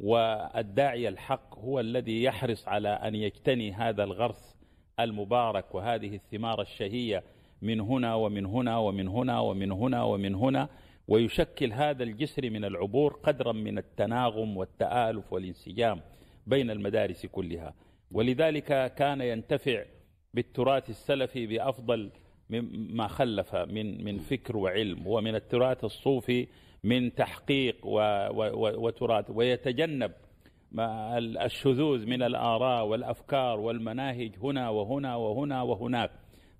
والداعي 0.00 1.08
الحق 1.08 1.58
هو 1.58 1.80
الذي 1.80 2.22
يحرص 2.22 2.68
على 2.68 2.88
أن 2.88 3.14
يجتني 3.14 3.72
هذا 3.72 4.04
الغرس 4.04 4.56
المبارك 5.00 5.74
وهذه 5.74 6.14
الثمار 6.14 6.60
الشهية 6.60 7.22
من 7.62 7.80
هنا 7.80 8.14
ومن 8.14 8.46
هنا 8.46 8.78
ومن 8.78 9.08
هنا 9.08 9.40
ومن 9.40 9.72
هنا 9.72 10.02
ومن 10.02 10.34
هنا 10.34 10.68
ويشكل 11.08 11.72
هذا 11.72 12.02
الجسر 12.02 12.50
من 12.50 12.64
العبور 12.64 13.12
قدرا 13.12 13.52
من 13.52 13.78
التناغم 13.78 14.56
والتآلف 14.56 15.32
والانسجام 15.32 16.00
بين 16.46 16.70
المدارس 16.70 17.26
كلها. 17.26 17.74
ولذلك 18.10 18.94
كان 18.94 19.20
ينتفع 19.20 19.84
بالتراث 20.34 20.90
السلفي 20.90 21.46
بأفضل 21.46 22.10
مما 22.60 23.06
خلف 23.08 23.54
من 23.56 24.04
من 24.04 24.18
فكر 24.18 24.56
وعلم 24.56 25.06
ومن 25.06 25.34
التراث 25.34 25.84
الصوفي 25.84 26.46
من 26.84 27.14
تحقيق 27.14 27.76
وتراث 28.78 29.30
ويتجنب 29.30 30.12
ما 30.72 31.18
ال- 31.18 31.38
الشذوذ 31.38 32.06
من 32.06 32.22
الآراء 32.22 32.86
والأفكار 32.86 33.60
والمناهج 33.60 34.32
هنا 34.42 34.68
وهنا 34.70 35.16
وهنا 35.16 35.62
وهناك. 35.62 36.10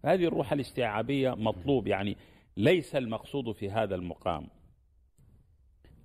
هذه 0.05 0.25
الروح 0.25 0.53
الاستيعابية 0.53 1.31
مطلوب 1.35 1.87
يعني 1.87 2.17
ليس 2.57 2.97
المقصود 2.97 3.53
في 3.53 3.71
هذا 3.71 3.95
المقام 3.95 4.47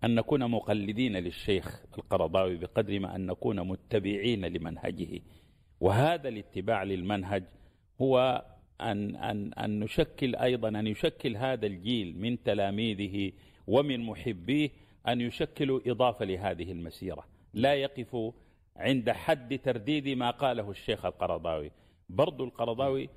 أن 0.04 0.16
نكون 0.16 0.52
مقلدين 0.52 1.18
للشيخ 1.18 1.82
القرضاوي 1.98 2.56
بقدر 2.58 3.00
ما 3.00 3.16
أن 3.16 3.26
نكون 3.26 3.68
متبعين 3.68 4.46
لمنهجه. 4.46 5.22
وهذا 5.80 6.30
الاتباع 6.30 6.84
للمنهج 6.84 7.44
هو 8.02 8.46
أن, 8.82 9.16
أن, 9.16 9.54
أن 9.54 9.80
نشكل 9.80 10.36
أيضا 10.36 10.70
أن 10.70 10.88
يشكل 10.88 11.38
هذا 11.38 11.66
الجيل 11.66 12.18
من 12.18 12.44
تلاميذه 12.44 13.32
ومن 13.68 14.00
محبيه 14.00 14.70
أن 15.08 15.22
يشكلوا 15.22 15.80
إضافة 15.88 16.26
لهذه 16.26 16.72
المسيرة. 16.72 17.24
لا 17.54 17.74
يقفوا 17.74 18.32
عند 18.76 19.12
حد 19.12 19.60
ترديد 19.64 20.08
ما 20.08 20.32
قاله 20.32 20.72
الشيخ 20.72 21.06
القرضاوي. 21.06 21.72
برضو 22.10 22.44
القرضاوي 22.44 23.10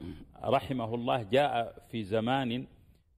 رحمه 0.45 0.95
الله 0.95 1.23
جاء 1.23 1.83
في 1.91 2.03
زمان 2.03 2.67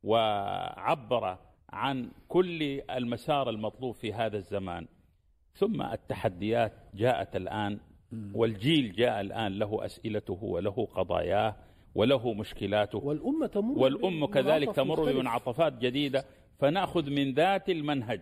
وعبر 0.03 1.39
عن 1.71 2.11
كل 2.29 2.81
المسار 2.91 3.51
المطلوب 3.51 3.95
في 3.95 4.13
هذا 4.13 4.37
الزمان. 4.37 4.87
ثم 5.55 5.83
التحديات 5.83 6.73
جاءت 6.95 7.37
الآن 7.37 7.79
والجيل 8.35 8.93
جاء 8.93 9.21
الآن 9.21 9.59
له 9.59 9.85
أسئلته 9.85 10.39
وله 10.43 10.89
قضاياه. 10.95 11.57
وله 11.95 12.33
مشكلاته. 12.35 12.99
والأمة 12.99 13.47
تمر 13.47 13.79
والأم 13.79 14.27
كذلك 14.27 14.75
تمر. 14.75 15.13
بمنعطفات 15.13 15.79
جديدة. 15.79 16.25
فنأخذ 16.59 17.11
من 17.11 17.35
ذات 17.35 17.71
المنهج. 17.71 18.21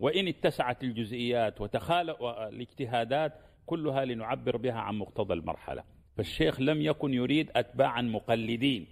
وإن 0.00 0.28
اتسعت 0.28 0.84
الجزئيات 0.84 1.60
وتخالف 1.60 2.22
الاجتهادات 2.22 3.32
كلها 3.66 4.04
لنعبر 4.04 4.56
بها 4.56 4.78
عن 4.78 4.94
مقتضى 4.94 5.34
المرحلة. 5.34 5.84
فالشيخ 6.16 6.60
لم 6.60 6.82
يكن 6.82 7.14
يريد 7.14 7.50
أتباعا 7.56 8.02
مقلدين 8.02 8.86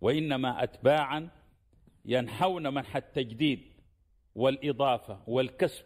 وإنما 0.00 0.62
أتباعا 0.62 1.28
ينحون 2.04 2.74
منح 2.74 2.96
التجديد 2.96 3.60
والإضافة 4.34 5.18
والكسب. 5.26 5.84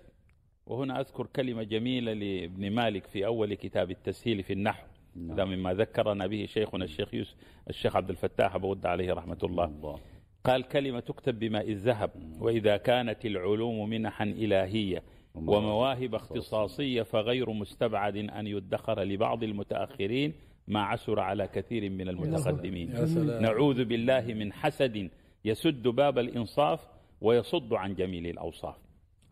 وهنا 0.67 1.01
أذكر 1.01 1.27
كلمة 1.27 1.63
جميلة 1.63 2.13
لابن 2.13 2.71
مالك 2.71 3.07
في 3.07 3.27
أول 3.27 3.55
كتاب 3.55 3.91
التسهيل 3.91 4.43
في 4.43 4.53
النحو. 4.53 4.87
هذا 5.31 5.45
مما 5.45 5.75
ذكرنا 5.75 6.27
به 6.27 6.47
شيخنا 6.47 6.85
الشيخ 6.85 7.15
يوسف 7.15 7.35
الشيخ 7.71 7.97
عبد 7.97 8.11
الفتاح 8.11 8.55
أبو 8.55 8.71
ود 8.71 8.87
عليه 8.87 9.13
رحمة 9.13 9.39
الله. 9.43 9.65
الله. 9.65 9.99
قال 10.45 10.63
كلمة 10.63 11.01
تكتب 11.01 11.39
بماء 11.39 11.71
الذهب 11.71 12.11
وإذا 12.41 12.77
كانت 12.77 13.27
العلوم 13.27 13.89
منحا 13.89 14.25
إلهية 14.25 15.03
ومواهب 15.35 16.15
اختصاصية. 16.15 17.03
فغير 17.03 17.51
مستبعد 17.51 18.17
أن 18.17 18.47
يدخر 18.47 19.03
لبعض 19.03 19.43
المتأخرين 19.43 20.35
ما 20.69 20.83
عسر 20.83 21.21
على 21.21 21.49
كثير 21.49 21.91
من 21.91 22.09
المتقدمين. 22.09 22.91
يا 22.91 23.07
سلام. 23.07 23.43
نعوذ 23.43 23.85
بالله 23.85 24.35
من 24.35 24.53
حسد 24.53 25.11
يسد 25.45 25.83
باب 25.83 26.19
الإنصاف 26.19 26.89
ويصد 27.21 27.73
عن 27.73 27.95
جميل 27.95 28.27
الأوصاف. 28.27 28.77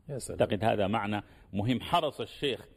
يا 0.09 0.19
سلام. 0.19 0.39
أعتقد 0.41 0.65
هذا 0.65 0.87
معنى 0.87 1.23
مهم. 1.53 1.81
حرص 1.81 2.21
الشيخ 2.21 2.69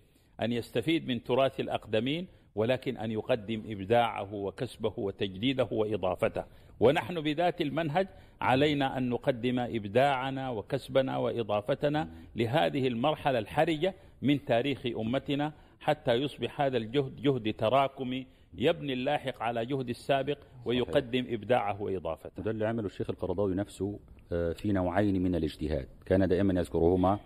أن 0.41 0.51
يستفيد 0.51 1.07
من 1.07 1.23
تراث 1.23 1.59
الأقدمين 1.59 2.27
ولكن 2.57 2.97
أن 2.97 3.11
يقدم 3.11 3.61
إبداعه 3.67 4.33
وكسبه 4.33 4.93
وتجديده 4.97 5.67
وإضافته. 5.71 6.43
ونحن 6.79 7.21
بذات 7.21 7.61
المنهج 7.61 8.07
علينا 8.41 8.97
أن 8.97 9.09
نقدم 9.09 9.59
إبداعنا 9.59 10.49
وكسبنا 10.49 11.17
وإضافتنا 11.17 12.09
لهذه 12.35 12.87
المرحلة 12.87 13.39
الحرجة 13.39 13.93
من 14.21 14.45
تاريخ 14.45 14.85
أمتنا 14.85 15.51
حتى 15.79 16.13
يصبح 16.13 16.61
هذا 16.61 16.77
الجهد 16.77 17.15
جهد 17.21 17.53
تراكمي 17.53 18.25
يبني 18.53 18.93
اللاحق 18.93 19.41
على 19.43 19.65
جهد 19.65 19.89
السابق 19.89 20.37
ويقدم 20.65 21.25
إبداعه 21.29 21.81
وإضافته. 21.81 22.43
ده 22.43 22.51
اللي 22.51 22.65
عمله 22.67 22.85
الشيخ 22.85 23.09
القرضاوي 23.09 23.55
نفسه 23.55 23.99
آه، 24.31 24.53
في 24.53 24.71
نوعين 24.71 25.23
من 25.23 25.35
الاجتهاد. 25.35 25.87
كان 26.05 26.27
دائما 26.27 26.59
يذكرهما 26.59 27.19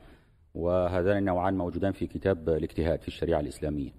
وهذان 0.55 1.17
النوعان 1.17 1.57
موجودان 1.57 1.91
في 1.91 2.07
كتاب 2.07 2.49
الاجتهاد 2.49 3.01
في 3.01 3.07
الشريعة 3.07 3.39
الإسلامية. 3.39 3.91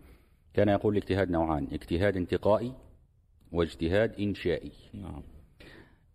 كان 0.55 0.69
يقول 0.69 0.97
الاجتهاد 0.97 1.31
نوعان 1.31 1.69
اجتهاد 1.73 2.17
انتقائي 2.17 2.73
واجتهاد 3.53 4.21
إنشائي. 4.21 4.73
نعم. 4.95 5.23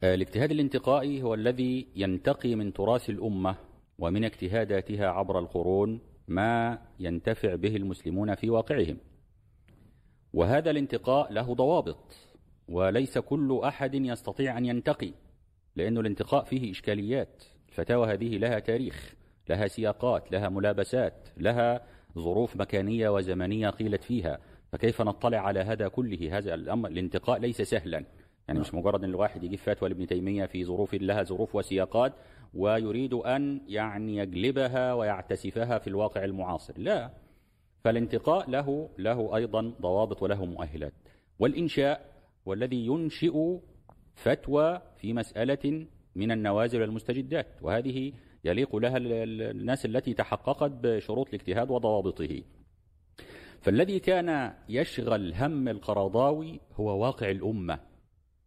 آه، 0.03 0.15
الاجتهاد 0.15 0.51
الانتقائي 0.51 1.23
هو 1.23 1.33
الذي 1.33 1.87
ينتقي 1.95 2.55
من 2.55 2.73
تراث 2.73 3.09
الأمة 3.09 3.55
ومن 3.99 4.23
اجتهاداتها 4.23 5.07
عبر 5.07 5.39
القرون 5.39 5.99
ما 6.27 6.79
ينتفع 6.99 7.55
به 7.55 7.75
المسلمون 7.75 8.35
في 8.35 8.49
واقعهم. 8.49 8.97
وهذا 10.33 10.71
الانتقاء 10.71 11.33
له 11.33 11.53
ضوابط 11.53 12.17
وليس 12.67 13.17
كل 13.17 13.61
أحد 13.63 13.95
يستطيع 13.95 14.57
أن 14.57 14.65
ينتقي 14.65 15.11
لأن 15.75 15.97
الانتقاء 15.97 16.43
فيه 16.43 16.71
إشكاليات. 16.71 17.43
الفتاوى 17.69 18.13
هذه 18.13 18.37
لها 18.37 18.59
تاريخ 18.59 19.13
لها 19.49 19.67
سياقات 19.67 20.31
لها 20.31 20.49
ملابسات 20.49 21.29
لها 21.37 21.96
ظروف 22.19 22.55
مكانية 22.55 23.09
وزمنية 23.09 23.69
قيلت 23.69 24.03
فيها 24.03 24.39
فكيف 24.71 25.01
نطلع 25.01 25.37
على 25.37 25.59
هذا 25.59 25.87
كله؟ 25.87 26.37
هذا 26.37 26.53
الأمر 26.53 26.89
الانتقاء 26.89 27.39
ليس 27.39 27.61
سهلا. 27.61 28.05
يعني 28.47 28.59
مش 28.59 28.73
مجرد 28.73 29.03
إن 29.03 29.09
الواحد 29.09 29.43
يجيب 29.43 29.59
فتوى 29.59 29.89
لابن 29.89 30.07
تيمية 30.07 30.45
في 30.45 30.65
ظروف 30.65 30.93
لها 30.93 31.23
ظروف 31.23 31.55
وسياقات 31.55 32.13
ويريد 32.53 33.13
أن 33.13 33.61
يعني 33.67 34.17
يجلبها 34.17 34.93
ويعتسفها 34.93 35.77
في 35.77 35.87
الواقع 35.87 36.23
المعاصر. 36.23 36.73
لا 36.77 37.11
فالانتقاء 37.83 38.49
له 38.49 38.89
له 38.97 39.35
أيضا 39.35 39.73
ضوابط 39.81 40.23
وله 40.23 40.45
مؤهلات. 40.45 40.93
والإنشاء 41.39 42.17
والذي 42.45 42.85
ينشئ 42.85 43.57
فتوى 44.15 44.81
في 44.95 45.13
مسألة 45.13 45.85
من 46.15 46.31
النوازل 46.31 46.81
والمستجدات 46.81 47.47
وهذه 47.61 48.11
يليق 48.47 48.75
لها 48.75 48.97
ال- 48.97 49.11
ال- 49.11 49.41
الناس 49.41 49.85
التي 49.85 50.13
تحققت 50.13 50.71
بشروط 50.71 51.27
الاجتهاد 51.27 51.71
وضوابطه. 51.71 52.41
فالذي 53.61 53.99
كان 53.99 54.53
يشغل 54.69 55.33
هم 55.33 55.67
القرضاوي 55.67 56.59
هو 56.75 57.03
واقع 57.05 57.31
الأمة 57.31 57.79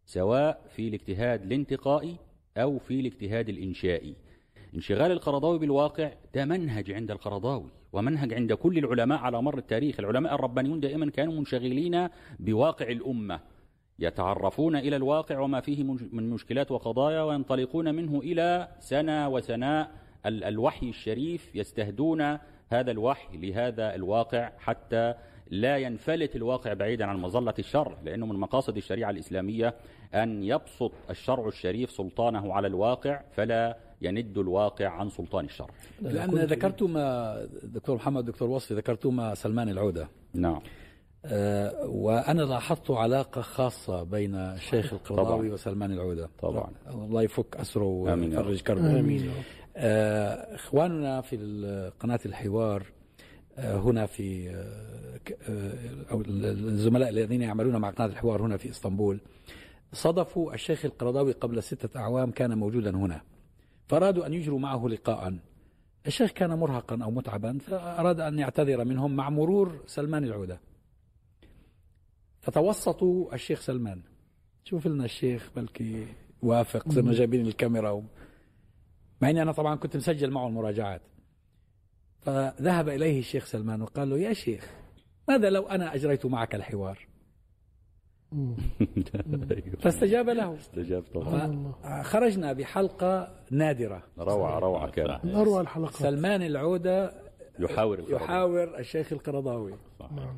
سواء 0.05 0.61
في 0.75 0.87
الاجتهاد 0.87 1.43
الانتقائي 1.43 2.15
أو 2.57 2.77
في 2.79 2.99
الاجتهاد 2.99 3.49
الإنشائي. 3.49 4.15
انشغال 4.75 5.11
القرضاوي 5.11 5.59
بالواقع 5.59 6.11
ده 6.35 6.45
منهج 6.45 6.91
عند 6.91 7.11
القرضاوي 7.11 7.69
ومنهج 7.93 8.33
عند 8.33 8.53
كل 8.53 8.77
العلماء 8.77 9.19
على 9.19 9.41
مر 9.41 9.57
التاريخ. 9.57 9.99
العلماء 9.99 10.35
الربانيون 10.35 10.79
دائما 10.79 11.09
كانوا 11.09 11.33
منشغلين 11.33 12.07
بواقع 12.39 12.87
الأمة. 12.87 13.39
يتعرفون 14.01 14.75
إلى 14.75 14.95
الواقع 14.95 15.39
وما 15.39 15.61
فيه 15.61 15.83
من- 15.83 16.29
مشكلات 16.29 16.71
وقضايا 16.71 17.21
وينطلقون 17.21 17.95
منه 17.95 18.19
إلى 18.19 18.67
سنة 18.79 19.29
وسناء. 19.29 19.91
ال- 20.25 20.43
الوحي 20.43 20.89
الشريف 20.89 21.55
يستهدون 21.55 22.21
هذا 22.69 22.91
الوحي 22.91 23.37
لهذا 23.37 23.95
الواقع 23.95 24.51
حتى 24.57 25.13
لا 25.49 25.77
ينفلت 25.77 26.35
الواقع 26.35 26.73
بعيدا 26.73 27.05
عن 27.05 27.17
مظلة 27.17 27.53
الشرع 27.59 27.97
لأنه 28.05 28.25
من 28.25 28.35
مقاصد 28.39 28.77
الشريعة 28.77 29.09
الإسلامية 29.09 29.73
أن 30.13 30.43
يبسط 30.43 30.91
الشرع 31.09 31.47
الشريف 31.47 31.91
سلطانه 31.91 32.53
على 32.53 32.67
الواقع 32.67 33.21
فلا 33.31 33.77
يند 34.01 34.37
الواقع 34.37 34.87
عن 34.89 35.09
سلطان 35.09 35.45
الشرع. 35.45 35.69
لأن 36.01 36.29
ذكرتما 36.29 37.35
دكتور 37.63 37.95
محمد 37.95 38.25
دكتور 38.25 38.49
وصفي 38.49 38.73
ذكرتما 38.73 39.33
سلمان 39.35 39.69
العودة. 39.69 40.07
نعم. 40.33 40.61
وأنا 41.85 42.41
لاحظت 42.41 42.91
علاقة 42.91 43.41
خاصة 43.41 44.03
بين 44.03 44.35
الشيخ 44.35 44.93
القرضاوي. 44.93 45.49
وسلمان 45.51 45.91
العودة 45.91 46.29
طبعاً. 46.39 46.71
الله 46.93 47.21
يفك 47.21 47.55
أسره. 47.55 47.83
ويفرج 47.83 48.61
كربه 48.61 48.99
آمين 48.99 49.25
يا 49.25 49.31
رب. 49.31 49.43
آه، 49.75 50.55
إخواننا 50.55 51.21
في 51.21 51.37
قناة 51.99 52.19
الحوار 52.25 52.85
آه، 53.57 53.75
هنا 53.77 54.05
في 54.05 54.49
آه، 54.49 55.19
آه، 55.49 55.73
أو 56.11 56.21
الزملاء 56.27 57.09
الذين 57.09 57.41
يعملون 57.41 57.75
مع 57.77 57.89
قناة 57.89 58.07
الحوار 58.07 58.41
هنا 58.41 58.57
في 58.57 58.69
إسطنبول 58.69 59.19
صدفوا 59.93 60.53
الشيخ 60.53 60.85
القرضاوي 60.85 61.31
قبل 61.31 61.63
ستة 61.63 61.99
أعوام 61.99 62.31
كان 62.31 62.57
موجودا 62.57 62.89
هنا 62.95 63.21
فأرادوا 63.87 64.25
أن 64.25 64.33
يجروا 64.33 64.59
معه 64.59 64.87
لقاء 64.87 65.33
الشيخ 66.07 66.31
كان 66.31 66.49
مرهقا 66.59 66.99
أو 67.03 67.11
متعبا 67.11 67.57
فأراد 67.57 68.19
أن 68.19 68.39
يعتذر 68.39 68.85
منهم 68.85 69.15
مع 69.15 69.29
مرور 69.29 69.83
سلمان 69.87 70.23
العودة 70.23 70.59
فتوسطوا 72.41 73.33
الشيخ 73.33 73.59
سلمان. 73.61 74.01
شوف 74.63 74.87
لنا 74.87 75.05
الشيخ 75.05 75.51
بلكي 75.55 76.07
وافق 76.41 76.89
صرنا 76.91 77.13
جايبين 77.13 77.47
الكاميرا 77.47 77.89
و... 77.89 78.03
مع 79.21 79.29
إني 79.29 79.41
أنا 79.41 79.51
طبعا 79.51 79.75
كنت 79.75 79.97
مسجل 79.97 80.31
معه 80.31 80.47
المراجعات. 80.47 81.01
فذهب 82.19 82.89
إليه 82.89 83.19
الشيخ 83.19 83.45
سلمان 83.45 83.81
وقال 83.81 84.09
له 84.09 84.19
يا 84.19 84.33
شيخ 84.33 84.69
ماذا 85.27 85.49
لو 85.49 85.67
أنا 85.67 85.95
أجريت 85.95 86.25
معك 86.25 86.55
الحوار؟ 86.55 87.07
فاستجاب 89.83 90.29
له. 90.29 90.55
استجاب 90.55 91.03
طبعا. 91.13 91.73
خرجنا 92.03 92.53
بحلقة 92.53 93.35
نادرة. 93.51 94.03
روعة 94.19 94.59
روعة 94.59 94.89
كان 94.91 95.19
من 95.23 95.35
أروع 95.35 95.61
الحلقات. 95.61 95.95
سلمان 95.95 96.41
العودة 96.41 97.13
يحاور 97.59 97.99
القرضاوي. 97.99 98.23
يحاور 98.23 98.79
الشيخ 98.79 99.13
القرضاوي. 99.13 99.73
نعم. 100.11 100.35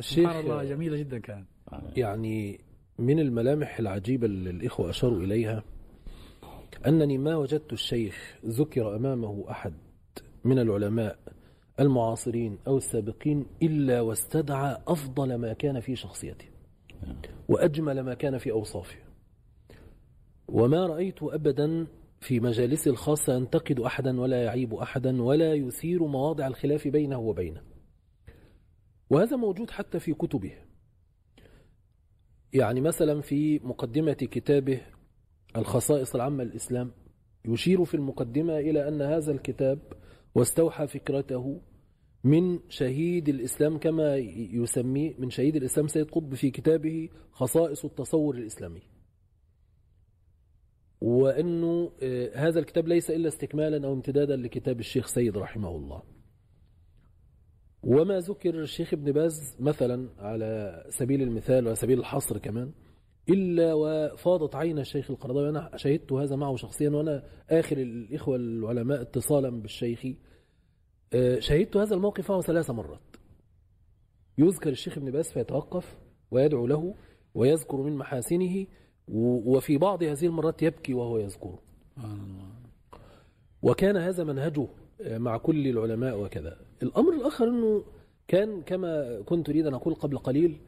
سبحان 0.00 0.40
الله 0.40 0.64
جميلة 0.64 0.96
جدا 0.96 1.18
كانت 1.18 1.46
يعني 1.96 2.60
من 2.98 3.18
الملامح 3.20 3.78
العجيبة 3.78 4.26
اللي 4.26 4.50
الإخوة 4.50 4.90
أشاروا 4.90 5.18
إليها 5.18 5.64
أنني 6.86 7.18
ما 7.18 7.36
وجدت 7.36 7.72
الشيخ 7.72 8.38
ذكر 8.46 8.96
أمامه 8.96 9.44
أحد 9.50 9.74
من 10.44 10.58
العلماء 10.58 11.18
المعاصرين 11.80 12.58
أو 12.66 12.76
السابقين 12.76 13.46
إلا 13.62 14.00
واستدعى 14.00 14.76
أفضل 14.88 15.34
ما 15.34 15.52
كان 15.52 15.80
في 15.80 15.96
شخصيته 15.96 16.46
وأجمل 17.48 18.00
ما 18.00 18.14
كان 18.14 18.38
في 18.38 18.50
أوصافه. 18.50 18.98
وما 20.48 20.86
رأيت 20.86 21.22
أبدا 21.22 21.86
في 22.20 22.40
مجالس 22.40 22.88
الخاصة 22.88 23.34
ينتقد 23.34 23.80
أحدا 23.80 24.20
ولا 24.20 24.42
يعيب 24.42 24.74
أحدا 24.74 25.22
ولا 25.22 25.54
يثير 25.54 26.06
مواضع 26.06 26.46
الخلاف 26.46 26.88
بينه 26.88 27.18
وبينه. 27.18 27.62
وهذا 29.10 29.36
موجود 29.36 29.70
حتى 29.70 29.98
في 30.00 30.14
كتبه. 30.14 30.52
يعني 32.52 32.80
مثلا 32.80 33.20
في 33.20 33.58
مقدمة 33.58 34.12
كتابه 34.12 34.80
الخصائص 35.56 36.14
العامة 36.14 36.44
للإسلام 36.44 36.92
يشير 37.44 37.84
في 37.84 37.94
المقدمة 37.94 38.58
إلى 38.58 38.88
أن 38.88 39.02
هذا 39.02 39.32
الكتاب 39.32 39.78
واستوحى 40.34 40.86
فكرته 40.86 41.60
من 42.24 42.58
شهيد 42.68 43.28
الإسلام 43.28 43.78
كما 43.78 44.16
يسميه 44.52 45.14
من 45.18 45.30
شهيد 45.30 45.56
الإسلام 45.56 45.88
سيد 45.88 46.10
قطب 46.10 46.34
في 46.34 46.50
كتابه 46.50 47.08
خصائص 47.32 47.84
التصور 47.84 48.34
الإسلامي. 48.36 48.97
وأنه 51.00 51.92
آه، 52.02 52.30
هذا 52.34 52.60
الكتاب 52.60 52.88
ليس 52.88 53.10
إلا 53.10 53.28
استكمالا 53.28 53.86
أو 53.86 53.92
امتدادا 53.92 54.36
لكتاب 54.36 54.80
الشيخ 54.80 55.06
سيد 55.06 55.36
رحمه 55.36 55.76
الله. 55.76 56.02
وما 57.82 58.18
ذكر 58.18 58.60
الشيخ 58.60 58.92
ابن 58.92 59.12
باز 59.12 59.56
مثلا 59.60 60.08
على 60.18 60.82
سبيل 60.88 61.22
المثال 61.22 61.68
وسبيل 61.68 61.98
الحصر 61.98 62.38
كمان 62.38 62.72
إلا 63.28 63.74
وفاضت 63.74 64.54
عين 64.56 64.78
الشيخ 64.78 65.10
القرضاوي. 65.10 65.48
أنا 65.48 65.70
شهدت 65.76 66.12
هذا 66.12 66.36
معه 66.36 66.56
شخصيا 66.56 66.90
وأنا 66.90 67.24
آخر 67.50 67.76
الإخوة 67.76 68.36
العلماء 68.36 69.00
اتصالا 69.00 69.50
بالشيخ. 69.62 70.06
آه، 71.12 71.38
شهدت 71.38 71.76
هذا 71.76 71.94
الموقف 71.94 72.30
معه 72.30 72.40
ثلاث 72.40 72.70
مرات. 72.70 73.16
يذكر 74.38 74.70
الشيخ 74.70 74.98
ابن 74.98 75.10
باز 75.10 75.32
فيتوقف 75.32 75.98
ويدعو 76.30 76.66
له 76.66 76.94
ويذكر 77.34 77.76
من 77.76 77.96
محاسنه 77.96 78.66
وفي 79.12 79.78
بعض 79.78 80.02
هذه 80.02 80.26
المرات 80.26 80.62
يبكي 80.62 80.94
وهو 80.94 81.18
يذكره 81.18 81.58
وكان 83.62 83.96
هذا 83.96 84.24
منهجه 84.24 84.66
مع 85.00 85.36
كل 85.36 85.68
العلماء 85.68 86.20
وكذا. 86.20 86.56
الأمر 86.82 87.12
الآخر 87.12 87.48
أنه 87.48 87.84
كان 88.28 88.62
كما 88.62 89.20
كنت 89.22 89.48
أريد 89.48 89.66
أن 89.66 89.74
أقول 89.74 89.94
قبل 89.94 90.18
قليل 90.18 90.58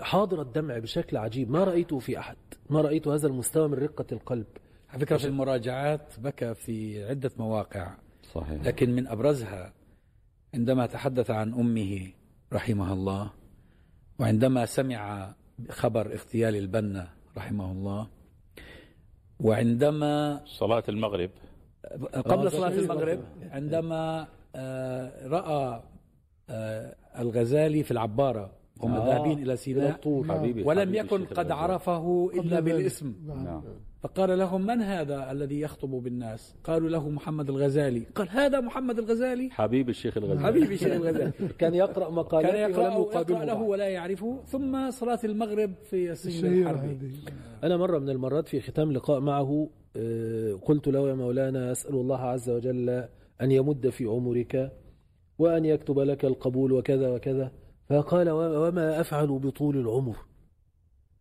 حاضر 0.00 0.42
الدمع 0.42 0.78
بشكل 0.78 1.16
عجيب. 1.16 1.50
ما 1.50 1.64
رأيته 1.64 1.98
في 1.98 2.18
أحد. 2.18 2.36
ما 2.70 2.80
رأيت 2.80 3.08
هذا 3.08 3.26
المستوى 3.26 3.68
من 3.68 3.74
رقة 3.74 4.06
القلب. 4.12 4.46
على 4.90 5.00
فكرة 5.00 5.16
في 5.16 5.26
المراجعات 5.26 6.20
بكى 6.20 6.54
في 6.54 7.04
عدة 7.04 7.30
مواقع. 7.38 7.94
صحيح. 8.34 8.62
لكن 8.62 8.90
من 8.90 9.06
أبرزها 9.06 9.72
عندما 10.54 10.86
تحدث 10.86 11.30
عن 11.30 11.54
أمه 11.54 12.10
رحمها 12.52 12.92
الله 12.92 13.30
وعندما 14.18 14.66
سمع 14.66 15.34
خبر 15.70 16.12
اغتيال 16.12 16.56
البنا 16.56 17.17
رحمه 17.36 17.72
الله 17.72 18.06
وعندما 19.40 20.40
صلاة 20.46 20.82
المغرب 20.88 21.30
قبل 22.14 22.50
صلاة 22.52 22.68
المغرب 22.68 23.20
عندما 23.50 24.26
آه، 24.56 25.28
رأى 25.28 25.82
آه، 26.50 26.94
الغزالي 27.18 27.82
في 27.82 27.90
العبارة 27.90 28.50
هم 28.80 28.94
آه. 28.94 29.06
ذاهبين 29.06 29.38
إلى 29.42 29.56
سيناء 29.56 30.00
ولم 30.64 30.94
يكن 30.94 31.24
قد. 31.24 31.50
عرفه 31.50 32.30
إلا. 32.34 32.60
بالاسم 32.60 33.14
نعم. 33.26 33.44
نعم. 33.44 33.62
فقال 34.02 34.38
لهم 34.38 34.66
من 34.66 34.82
هذا 34.82 35.32
الذي 35.32 35.60
يخطب 35.60 35.90
بالناس؟ 35.90 36.54
قالوا 36.64 36.88
له 36.88 37.08
محمد 37.08 37.48
الغزالي. 37.50 38.02
قال 38.14 38.28
هذا 38.30 38.60
محمد 38.60 38.98
الغزالي. 38.98 39.50
حبيب 39.50 39.88
الشيخ 39.88 40.16
الغزالي. 40.16 40.46
حبيبي 40.46 40.76
شيخ 40.76 40.92
الغزالي. 41.00 41.32
كان 41.58 41.74
يقرأ 41.74 42.10
مقالاته 42.10 42.52
كان 42.52 42.70
ولم 42.78 42.92
يقرأ, 42.92 43.10
يقابله 43.12 43.44
له. 43.44 43.62
ولا 43.62 43.88
يعرفه. 43.88 44.40
ثم 44.46 44.90
صلاة 44.90 45.18
المغرب 45.24 45.72
في 45.84 46.10
السجن 46.12 46.46
الحربي. 46.62 46.98
أنا 47.64 47.76
مرة 47.76 47.98
من 47.98 48.10
المرات 48.10 48.48
في 48.48 48.60
ختام 48.60 48.92
لقاء 48.92 49.20
معه 49.20 49.68
آه، 49.96 50.52
قلت 50.52 50.88
له 50.88 51.08
يا 51.08 51.14
مولانا 51.14 51.72
أسأل 51.72 51.94
الله 51.94 52.18
عز 52.20 52.50
وجل 52.50 53.04
أن 53.42 53.50
يمد 53.50 53.88
في 53.88 54.04
عمرك 54.04 54.72
وأن 55.38 55.64
يكتب 55.64 55.98
لك 55.98 56.24
القبول 56.24 56.72
وكذا 56.72 57.08
وكذا. 57.10 57.52
فقال 57.90 58.30
"و- 58.30 58.68
وما 58.68 59.00
أفعل 59.00 59.26
بطول 59.26 59.76
العمر؟ 59.76 60.16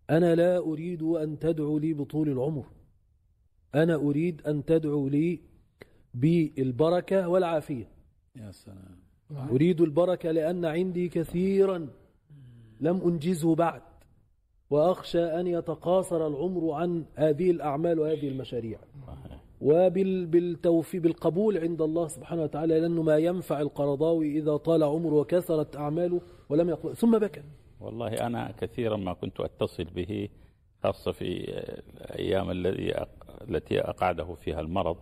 أنا 0.10 0.36
لا 0.36 0.58
أريد 0.58 1.04
أن 1.04 1.40
تدعو 1.40 1.78
لي 1.78 1.94
بطول 1.94 2.30
العمر. 2.30 2.66
أنا 3.76 3.96
أريد 3.96 4.42
أن 4.48 4.66
تدعو 4.66 5.08
لي 5.08 5.40
بالبركة 6.14 7.28
والعافية. 7.28 7.88
يا 8.36 8.52
سلام. 8.52 8.98
أريد 9.52 9.82
البركة 9.82 10.32
لأن 10.32 10.66
عندي 10.66 11.10
كثيرا 11.10 11.88
لم 12.82 13.02
أنجزه 13.02 13.56
بعد 13.56 13.82
وأخشى 14.70 15.24
أن 15.24 15.48
يتقاصر 15.48 16.28
العمر 16.28 16.72
عن 16.72 17.06
هذه 17.16 17.52
الأعمال 17.52 18.00
وهذه 18.00 18.28
المشاريع. 18.28 18.80
وبالتوفيق 19.62 21.02
بالقبول 21.02 21.58
عند 21.58 21.82
الله 21.82 22.08
سبحانه 22.08 22.44
وتعالى 22.44 22.80
لأنه 22.80 23.02
ما 23.04 23.18
ينفع 23.18 23.62
القرضاوي 23.62 24.38
إذا 24.38 24.58
طال 24.58 24.84
عمره 24.84 25.14
وكثرت 25.16 25.76
أعماله 25.76 26.22
ولم 26.50 26.70
يقبل 26.70 26.96
ثم 26.96 27.18
بكى. 27.20 27.42
والله 27.80 28.08
أنا 28.08 28.54
كثيرا 28.60 28.98
ما 28.98 29.14
كنت 29.14 29.40
أتصل 29.40 29.84
به 29.84 30.30
خاصة 30.84 31.12
في 31.12 31.50
الأيام 32.02 32.52
الذي 32.52 33.06
التي 33.50 33.80
أقعده 33.82 34.34
فيها 34.34 34.62
المرض. 34.62 34.98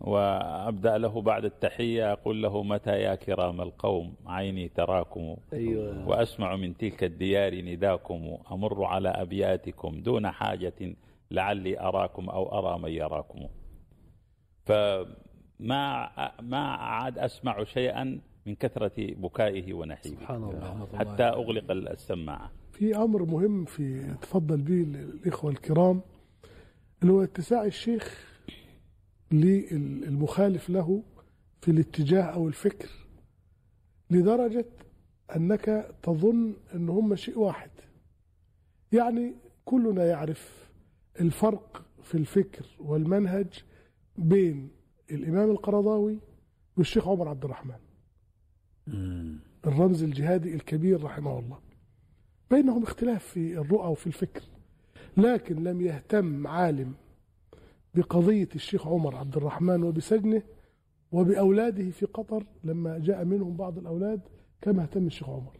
وأبدأ 0.00 0.98
له 0.98 1.22
بعد 1.22 1.44
التحية 1.44 2.12
أقول 2.12 2.42
له 2.42 2.62
متى 2.62 3.00
يا 3.00 3.14
كرام 3.14 3.60
القوم؟ 3.60 4.14
عيني 4.26 4.68
تراكم. 4.68 5.36
أيوة. 5.52 6.08
وأسمع 6.08 6.56
من 6.56 6.76
تلك 6.76 7.04
الديار 7.04 7.54
نداكم. 7.54 8.38
أمر 8.52 8.84
على 8.84 9.08
أبياتكم 9.08 10.02
دون 10.02 10.30
حاجة 10.30 10.96
لعلي 11.30 11.80
أراكم 11.80 12.30
أو 12.30 12.58
أرى 12.58 12.78
من 12.78 12.90
يراكم. 12.90 13.48
فما 14.64 16.10
ما 16.40 16.74
عاد 16.74 17.18
أسمع 17.18 17.64
شيئا 17.64 18.20
من 18.46 18.54
كثرة 18.54 18.92
بكائه 18.98 19.72
ونحيبه. 19.74 20.16
سبحان 20.16 20.42
الله 20.42 20.88
حتى 20.94 21.22
أغلق 21.22 21.70
السماعة. 21.70 22.52
في 22.72 22.96
أمر 22.96 23.24
مهم 23.24 23.64
في 23.64 24.14
تفضل 24.22 24.62
به 24.62 24.82
الاخوه 24.82 25.50
الكرام 25.50 26.00
اللي 27.02 27.12
هو 27.12 27.22
اتساع 27.22 27.64
الشيخ 27.64 28.32
للمخالف 29.32 30.70
له 30.70 31.02
في 31.60 31.70
الاتجاه 31.70 32.22
أو 32.22 32.48
الفكر 32.48 32.88
لدرجة 34.10 34.66
أنك 35.36 35.94
تظن 36.02 36.56
إن 36.74 36.88
هم 36.88 37.14
شيء 37.14 37.38
واحد. 37.38 37.70
يعني 38.92 39.34
كلنا 39.64 40.04
يعرف 40.04 40.70
الفرق 41.20 41.84
في 42.02 42.14
الفكر 42.14 42.66
والمنهج 42.78 43.64
بين 44.18 44.70
الإمام 45.10 45.50
القرضاوي 45.50 46.18
والشيخ 46.76 47.08
عمر 47.08 47.28
عبد 47.28 47.44
الرحمن. 47.44 47.78
الرمز 49.66 50.02
الجهادي 50.02 50.54
الكبير 50.54 51.02
رحمه 51.04 51.38
الله. 51.38 51.58
بينهم 52.50 52.82
اختلاف 52.82 53.24
في 53.24 53.58
الرؤى 53.58 53.88
وفي 53.88 54.06
الفكر 54.06 54.42
لكن 55.16 55.64
لم 55.64 55.80
يهتم 55.80 56.46
عالم 56.46 56.94
بقضية 57.94 58.48
الشيخ 58.54 58.86
عمر 58.86 59.16
عبد 59.16 59.36
الرحمن 59.36 59.82
وبسجنه 59.82 60.42
وبأولاده 61.12 61.90
في 61.90 62.06
قطر 62.06 62.44
لما 62.64 62.98
جاء 62.98 63.24
منهم 63.24 63.56
بعض 63.56 63.78
الأولاد 63.78 64.20
كما 64.60 64.82
اهتم 64.82 65.06
الشيخ 65.06 65.28
عمر. 65.28 65.52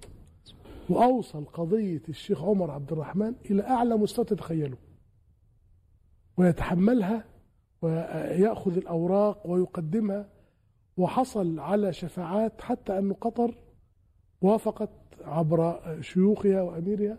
وأوصل 0.89 1.45
قضية 1.45 2.03
الشيخ 2.09 2.43
عمر 2.43 2.71
عبد 2.71 2.93
الرحمن 2.93 3.35
إلى 3.51 3.63
أعلى 3.63 3.97
مستوى 3.97 4.25
تتخيله 4.25 4.77
ويتحملها 6.37 7.25
ويأخذ 7.83 8.77
الأوراق 8.77 9.47
ويقدمها 9.47 10.29
وحصل 10.97 11.59
على 11.59 11.93
شفاعات 11.93 12.61
حتى 12.61 12.99
أن 12.99 13.13
قطر 13.13 13.55
وافقت 14.43 14.91
عبر 15.25 15.81
شيوخها 16.01 16.63
وأميرها 16.63 17.19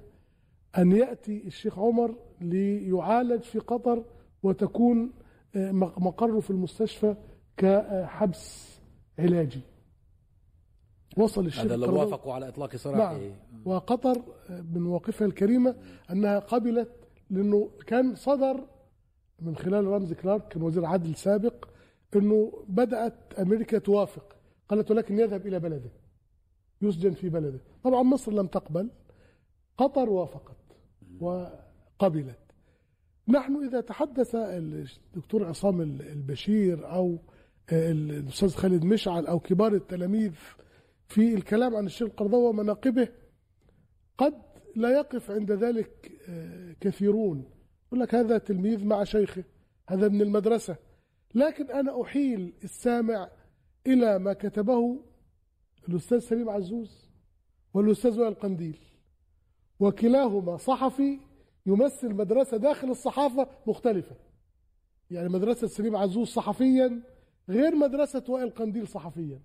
أن 0.77 0.91
يأتي 0.91 1.47
الشيخ 1.47 1.79
عمر 1.79 2.15
ليعالج 2.41 3.41
في 3.41 3.59
قطر 3.59 4.03
وتكون 4.43 5.11
مقره 5.97 6.39
في 6.39 6.49
المستشفى 6.49 7.15
كحبس 7.57 8.79
علاجي. 9.19 9.61
وصل 11.17 11.45
الشيخ 11.45 11.63
هذا 11.63 11.75
لو 11.75 11.99
وافقوا 11.99 12.33
على 12.33 12.47
إطلاق 12.47 12.75
سراحه 12.75 13.17
نعم. 13.17 13.31
وقطر 13.65 14.21
من 14.49 14.81
مواقفها 14.81 15.27
الكريمة 15.27 15.75
أنها 16.11 16.39
قبلت 16.39 16.89
لأنه 17.29 17.69
كان 17.87 18.15
صدر 18.15 18.65
من 19.41 19.55
خلال 19.55 19.85
رمزي 19.85 20.15
كلارك 20.15 20.47
كان 20.47 20.61
وزير 20.61 20.85
عدل 20.85 21.15
سابق 21.15 21.65
أنه 22.17 22.65
بدأت 22.67 23.33
أمريكا 23.39 23.77
توافق. 23.77 24.35
قالت 24.69 24.91
ولكن 24.91 25.19
يذهب 25.19 25.47
إلى 25.47 25.59
بلده. 25.59 25.91
يسجن 26.81 27.11
في 27.11 27.29
بلده. 27.29 27.59
طبعا 27.83 28.03
مصر 28.03 28.31
لم 28.31 28.47
تقبل. 28.47 28.89
قطر 29.77 30.09
وافقت 30.09 30.57
وقبلت. 31.19 32.39
نحن 33.27 33.65
إذا 33.67 33.81
تحدث 33.81 34.35
الدكتور 34.35 35.45
عصام 35.45 35.81
البشير 35.81 36.91
أو 36.91 37.17
الأستاذ 37.71 38.49
خالد 38.49 38.85
مشعل 38.85 39.25
أو 39.25 39.39
كبار 39.39 39.73
التلاميذ 39.73 40.31
في 41.07 41.33
الكلام 41.33 41.75
عن 41.75 41.85
الشيخ 41.85 42.07
القرضاوي 42.07 42.49
ومناقبه 42.49 43.07
قد 44.17 44.33
لا 44.75 44.89
يقف 44.89 45.31
عند 45.31 45.51
ذلك 45.51 46.11
آه، 46.29 46.75
كثيرون. 46.81 47.45
يقول 47.87 47.99
لك 47.99 48.15
هذا 48.15 48.37
تلميذ 48.37 48.85
مع 48.85 49.03
شيخه. 49.03 49.43
هذا 49.89 50.07
من 50.07 50.21
المدرسة. 50.21 50.75
لكن 51.35 51.71
أنا 51.71 52.01
أحيل 52.01 52.53
السامع 52.63 53.29
إلى 53.87 54.19
ما 54.19 54.33
كتبه 54.33 54.99
الأستاذ 55.89 56.19
سليم 56.19 56.49
عزوز 56.49 57.09
والأستاذ 57.73 58.19
وائل 58.19 58.33
قنديل. 58.33 58.79
وكلاهما 59.79 60.57
صحفي 60.57 61.19
يمثل 61.65 62.13
مدرسة 62.13 62.57
داخل 62.57 62.91
الصحافة 62.91 63.47
مختلفة. 63.67 64.15
يعني 65.11 65.29
مدرسة 65.29 65.67
سليم 65.67 65.95
عزوز 65.95 66.27
صحفيا 66.27 67.01
غير 67.49 67.75
مدرسة 67.75 68.23
وائل 68.29 68.49
قنديل 68.49 68.87
صحفيا. 68.87 69.41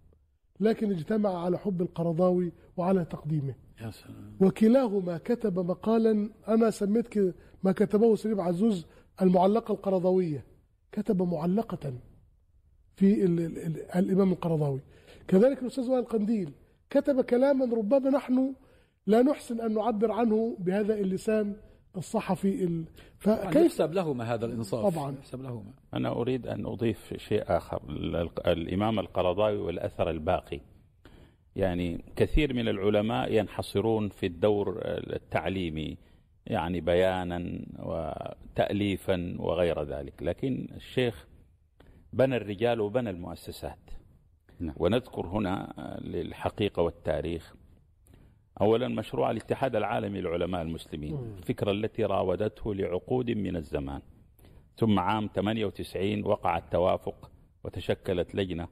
لكن 0.61 0.90
اجتمع 0.90 1.44
على 1.44 1.59
حب 1.59 1.83
القرضاوي 1.83 2.53
وعلى 2.77 3.05
تقديمه. 3.05 3.55
يا 3.81 3.90
سلام. 3.90 4.37
وكلاهما 4.40 5.18
كتب 5.18 5.59
مقالا 5.59 6.31
أنا 6.48 6.70
سميت 6.70 7.18
ما 7.62 7.72
كتبه 7.72 8.16
سليم 8.16 8.40
عزوز 8.40 8.87
المعلقة 9.22 9.72
القرضاوية. 9.72 10.44
كتب 10.92 11.22
معلقة 11.22 11.92
في 12.96 13.24
ال 13.24 13.40
ال 13.40 13.59
ال 13.59 13.90
الإمام 13.96 14.33
القرضاوي. 14.33 14.81
كذلك 15.29 15.62
الأستاذ 15.62 15.90
وائل 15.90 16.05
قنديل 16.05 16.53
كتب 16.90 17.20
كلاما 17.20 17.64
ربما 17.77 18.11
نحن 18.11 18.55
لا 19.07 19.22
نحسن 19.22 19.61
أن 19.61 19.74
نعبر 19.74 20.12
عنه 20.12 20.57
بهذا 20.59 20.94
اللسان 20.94 21.57
الصحفي 21.96 22.64
ال... 22.64 22.85
كيف 23.20 23.31
فكيف 23.31 23.57
يحسب 23.66 23.92
لهما 23.92 24.35
هذا 24.35 24.46
الإنصاف. 24.46 24.94
طبعاً. 24.94 25.14
يحسب 25.18 25.42
لهما. 25.42 25.72
أنا 25.94 26.09
أريد 26.09 26.46
أن 26.46 26.66
أضيف 26.66 27.14
شيء 27.16 27.42
آخر. 27.46 27.83
ال- 27.88 28.31
الإمام 28.46 28.98
القرضاوي 28.98 29.57
والأثر 29.57 30.11
الباقي. 30.11 30.61
يعني 31.57 32.05
كثير 32.16 32.55
من 32.55 32.68
العلماء 32.68 33.33
ينحصرون 33.33 34.09
في 34.09 34.27
الدور 34.27 34.81
التعليمي. 34.85 35.96
يعني 36.48 36.80
بيانا 36.80 37.61
وتأليفا 37.78 39.37
وغير 39.38 39.82
ذلك. 39.82 40.22
لكن 40.22 40.68
الشيخ 40.76 41.26
بنى 42.12 42.37
الرجال 42.37 42.80
وبنى 42.80 43.11
المؤسسات. 43.11 43.90
نعم. 44.61 44.74
ونذكر 44.76 45.26
هنا 45.26 45.72
للحقيقة 46.04 46.82
والتاريخ. 46.82 47.54
أولا 48.61 48.88
مشروع 48.88 49.30
الاتحاد 49.30 49.76
العالمي 49.76 50.20
للعلماء 50.20 50.62
المسلمين. 50.62 51.34
الفكرة 51.38 51.70
التي 51.70 52.04
راودته 52.04 52.74
لعقود 52.74 53.30
من 53.30 53.56
الزمان. 53.56 54.00
ثم 54.76 54.98
عام 54.98 55.30
98 55.34 56.24
وقع 56.24 56.58
التوافق 56.58 57.30
وتشكلت 57.64 58.34
لجنة 58.34 58.68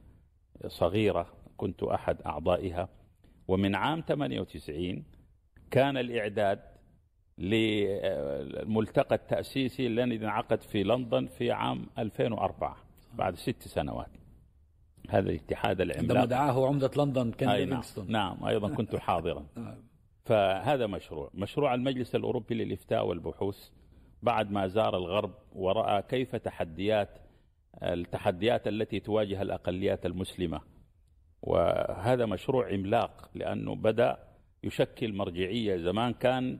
صغيرة 0.67 1.33
كنت 1.57 1.83
أحد 1.83 2.21
أعضائها. 2.21 2.89
ومن 3.47 3.75
عام 3.75 4.01
98 4.01 5.03
كان 5.71 5.97
الإعداد 5.97 6.76
للملتقى 7.37 9.15
التأسيسي 9.15 9.87
الذي 9.87 10.15
انعقد 10.15 10.61
في 10.61 10.83
لندن 10.83 11.25
في 11.25 11.51
عام 11.51 11.85
2004 11.97 12.77
بعد 13.13 13.35
ست 13.35 13.61
سنوات. 13.61 14.09
هذا 15.09 15.29
الاتحاد 15.29 15.81
عندما 15.81 16.01
العملاق 16.01 16.25
دعاه 16.25 16.67
عمدة 16.67 16.91
لندن 16.97 17.31
كان 17.31 17.49
أي 17.49 17.65
نعم, 17.65 17.81
نعم 18.07 18.45
أيضا 18.45 18.75
كنت 18.75 18.95
حاضرا. 19.05 19.45
فهذا 20.25 20.87
مشروع. 20.87 21.29
مشروع 21.33 21.73
المجلس 21.73 22.15
الأوروبي 22.15 22.55
للإفتاء 22.55 23.05
والبحوث. 23.05 23.69
بعد 24.23 24.51
ما 24.51 24.67
زار 24.67 24.97
الغرب 24.97 25.33
ورأى 25.55 26.01
كيف 26.01 26.35
تحديات 26.35 27.19
التحديات 27.83 28.67
التي 28.67 28.99
تواجه 28.99 29.41
الأقليات 29.41 30.05
المسلمة. 30.05 30.61
وهذا 31.41 32.25
مشروع 32.25 32.71
عملاق 32.71 33.29
لأنه 33.35 33.75
بدأ 33.75 34.17
يشكل 34.63 35.13
مرجعية. 35.13 35.77
زمان 35.77 36.13
كان 36.13 36.59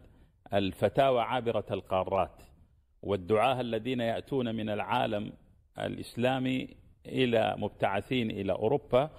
الفتاوى 0.53 1.21
عابرة 1.21 1.65
القارات 1.71 2.43
والدعاة 3.03 3.61
الذين 3.61 3.99
يأتون 3.99 4.55
من 4.55 4.69
العالم 4.69 5.33
الإسلامي 5.79 6.67
إلى 7.05 7.55
مبتعثين 7.57 8.31
إلى 8.31 8.53
أوروبا 8.53 9.09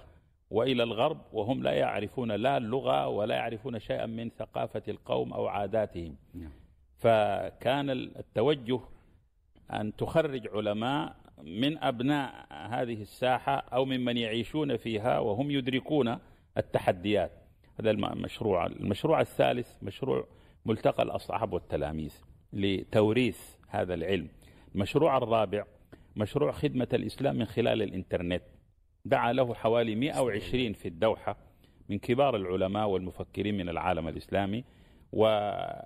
وإلى 0.49 0.83
الغرب 0.83 1.21
وهم 1.33 1.63
لا 1.63 1.71
يعرفون 1.71 2.31
لا 2.31 2.57
اللغة 2.57 3.07
ولا 3.07 3.35
يعرفون 3.35 3.79
شيئا 3.79 4.05
من 4.05 4.29
ثقافة 4.29 4.81
القوم 4.87 5.33
أو 5.33 5.47
عاداتهم. 5.47 6.15
نعم. 6.33 6.51
فكان 6.97 7.89
التوجه 7.89 8.79
أن 9.73 9.95
تخرج 9.95 10.47
علماء 10.47 11.15
من 11.43 11.77
أبناء 11.77 12.47
هذه 12.51 13.01
الساحة 13.01 13.55
أو 13.73 13.85
ممن 13.85 14.17
يعيشون 14.17 14.77
فيها 14.77 15.19
وهم 15.19 15.51
يدركون 15.51 16.17
التحديات. 16.57 17.31
هذا 17.79 17.91
المشروع. 17.91 18.65
المشروع 18.65 19.21
الثالث 19.21 19.75
مشروع 19.81 20.25
ملتقى 20.69 21.03
الأصحاب 21.03 21.53
والتلاميذ 21.53 22.13
لتوريث 22.53 23.39
هذا 23.67 23.93
العلم. 23.93 24.27
المشروع 24.75 25.17
الرابع 25.17 25.65
مشروع 26.15 26.51
خدمة 26.51 26.87
الإسلام 26.93 27.35
من 27.35 27.45
خلال 27.45 27.81
الإنترنت. 27.81 28.43
دعا 29.05 29.33
له 29.33 29.53
حوالي 29.53 29.95
120 29.95 30.73
في 30.73 30.87
الدوحة 30.87 31.37
من 31.89 31.99
كبار 31.99 32.35
العلماء 32.35 32.87
والمفكرين 32.87 33.57
من 33.57 33.69
العالم 33.69 34.07
الإسلامي 34.07 34.63
وانبنى 35.11 35.83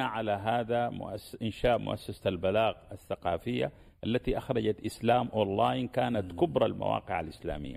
على 0.00 0.32
هذا 0.32 0.88
مؤس... 0.88 1.36
إنشاء 1.42 1.78
مؤسسة 1.78 2.28
البلاغ 2.28 2.74
الثقافية 2.92 3.72
التي 4.04 4.38
أخرجت 4.38 4.80
إسلام 4.86 5.28
أونلاين 5.28 5.88
كانت 5.88 6.32
كبرى 6.32 6.66
المواقع 6.66 7.20
الإسلامية. 7.20 7.76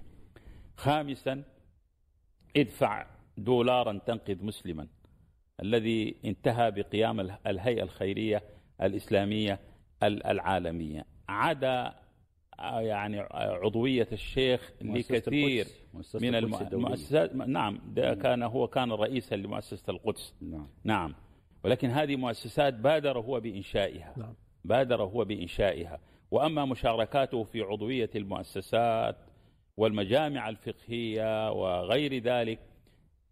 خامسا 0.78 1.44
ادفع 2.58 3.06
دولارا 3.38 4.00
تنقذ 4.06 4.46
مسلما. 4.46 4.88
الذي 5.62 6.16
انتهى 6.26 6.72
بقيام 6.72 7.20
الهيئة 7.48 7.84
الخيرية 7.84 8.44
الإسلامية 8.82 9.60
العالمية. 10.04 11.06
عدا 11.30 11.94
يعني 12.60 13.20
عضوية 13.32 14.08
الشيخ 14.12 14.72
لكثير 14.82 15.68
من 16.22 16.36
المؤسسات 16.36 17.36
نعم 17.36 17.80
ده 17.88 18.14
كان 18.14 18.44
هو 18.44 18.68
كان 18.68 18.92
رئيسا 18.92 19.36
لمؤسسة 19.36 19.92
القدس. 19.92 20.34
نعم. 20.42 20.68
نعم. 20.84 21.16
ولكن 21.64 21.90
هذه 21.90 22.16
مؤسسات 22.16 22.74
بادر 22.74 23.20
هو 23.20 23.40
بإنشائها. 23.40 24.14
نعم. 24.18 24.34
بادر 24.66 25.04
هو 25.04 25.26
بإنشائها. 25.26 26.00
وأما 26.32 26.66
مشاركاته 26.66 27.44
في 27.44 27.62
عضوية 27.62 28.10
المؤسسات 28.16 29.16
والمجامع 29.78 30.50
الفقهية 30.50 31.52
وغير 31.52 32.18
ذلك 32.24 32.60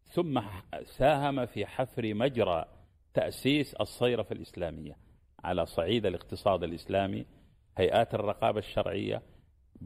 ثم 0.09 0.41
ساهم 0.83 1.45
في 1.45 1.65
حفر 1.65 2.13
مجرى 2.13 2.65
تأسيس 3.13 3.73
الصيرفة 3.73 4.35
الإسلامية 4.35 4.97
على 5.43 5.65
صعيد 5.65 6.05
الاقتصاد 6.05 6.63
الإسلامي 6.63 7.25
هيئات 7.77 8.13
الرقابة 8.13 8.59
الشرعية 8.59 9.21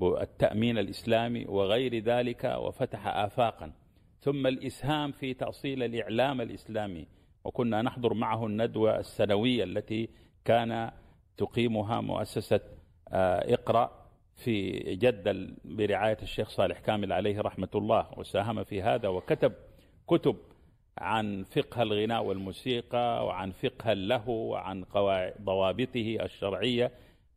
التأمين 0.03 0.77
الإسلامي 0.77 1.45
وغير 1.45 1.99
ذلك 2.03 2.43
وفتح 2.57 3.07
آفاقا. 3.07 3.71
ثم 4.19 4.47
الإسهام 4.47 5.11
في 5.11 5.33
تأصيل 5.33 5.83
الإعلام 5.83 6.41
الإسلامي 6.41 7.07
وكنا 7.43 7.81
نحضر 7.81 8.13
معه 8.13 8.45
الندوة 8.45 8.99
السنوية 8.99 9.63
التي 9.63 10.09
كان 10.45 10.91
تقيمها 11.37 12.01
مؤسسة 12.01 12.59
آه، 13.09 13.53
إقرأ 13.53 14.01
في 14.35 14.71
جدة 14.95 15.47
برعاية 15.65 16.17
الشيخ 16.21 16.49
صالح 16.49 16.79
كامل 16.79 17.13
عليه 17.13 17.41
رحمة 17.41 17.69
الله 17.75 18.07
وساهم 18.17 18.63
في 18.63 18.81
هذا 18.81 19.07
وكتب 19.07 19.53
كتب 20.07 20.35
عن 20.97 21.43
فقه 21.43 21.81
الغناء 21.81 22.23
والموسيقى 22.23 23.25
وعن 23.25 23.51
فقه 23.51 23.93
له 23.93 24.29
وعن 24.29 24.85
ضوابطه 25.41 26.17
الشرعية 26.21 26.91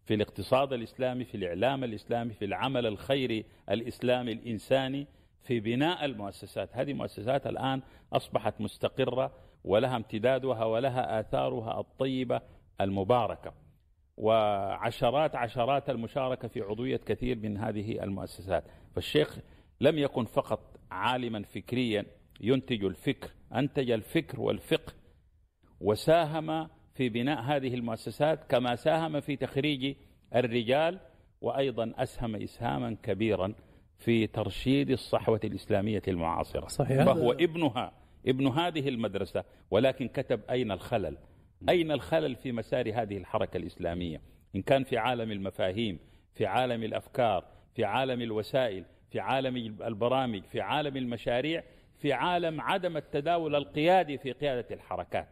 في 0.05 0.15
الاقتصاد 0.15 0.73
الإسلامي 0.73 1.25
في 1.25 1.37
الإعلام 1.37 1.85
الإسلامي 1.85 2.35
في 2.35 2.45
العمل 2.45 2.87
الخيري 2.87 3.45
الإسلامي 3.71 4.33
الإنساني 4.33 5.07
في 5.43 5.61
بناء 5.61 6.05
المؤسسات. 6.05 6.69
هذه 6.73 6.93
مؤسسات 6.93 7.47
الآن 7.47 7.83
أصبحت 8.13 8.61
مستقرة 8.61 9.33
ولها 9.65 9.97
امتدادها 9.97 10.65
ولها 10.65 11.21
آثارها 11.21 11.81
الطيبة 11.81 12.41
المباركة. 12.81 13.53
وعشرات 14.17 15.37
عشرات 15.37 15.91
المشاركة 15.91 16.49
في 16.49 16.61
عضوية 16.61 16.97
كثير 16.97 17.39
من 17.39 17.57
هذه 17.59 18.03
المؤسسات. 18.03 18.65
فالشيخ 18.95 19.39
لم 19.81 19.99
يكن 19.99 20.25
فقط 20.25 20.61
عالما 20.91 21.43
فكريا 21.43 22.07
ينتج 22.41 22.85
الفكر 22.85 23.31
أنتج 23.55 23.91
الفكر 23.91 24.41
والفقه 24.41 24.93
وساهم 25.81 26.69
في 26.95 27.09
بناء 27.09 27.41
هذه 27.41 27.75
المؤسسات 27.75 28.45
كما 28.51 28.77
ساهم 28.77 29.21
في 29.21 29.37
تخريج 29.37 29.97
الرجال 30.35 30.99
وأيضا 31.41 31.93
أسهم 31.97 32.37
إسهاما 32.37 32.97
كبيرا 33.03 33.55
في 33.99 34.27
ترشيد 34.27 34.91
الصحوة 34.91 35.41
الإسلامية 35.45 36.03
المعاصرة. 36.09 36.67
صحيح. 36.69 37.05
فهو 37.05 37.33
ابنها 37.33 37.93
ابن 38.27 38.47
هذه 38.47 38.89
المدرسة 38.89 39.45
ولكن 39.71 40.09
كتب 40.09 40.41
أين 40.51 40.71
الخلل؟ 40.71 41.17
أين 41.69 41.93
الخلل 41.93 42.37
في 42.37 42.53
مسار 42.53 43.03
هذه 43.03 43.17
الحركة 43.17 43.57
الإسلامية؟ 43.57 44.21
إن 44.57 44.63
كان 44.63 44.85
في 44.85 44.99
عالم 44.99 45.31
المفاهيم 45.31 45.99
في 46.35 46.47
عالم 46.47 46.83
الأفكار 46.83 47.45
في 47.75 47.85
عالم 47.85 48.23
الوسائل 48.23 48.85
في 49.11 49.21
عالم 49.21 49.57
البرامج 49.83 50.43
في 50.43 50.61
عالم 50.61 50.97
المشاريع 50.97 51.63
في 52.05 52.13
عالم 52.13 52.61
عدم 52.61 52.97
التداول 52.97 53.55
القيادي 53.55 54.19
في 54.19 54.33
قيادة 54.33 54.67
الحركات 54.71 55.29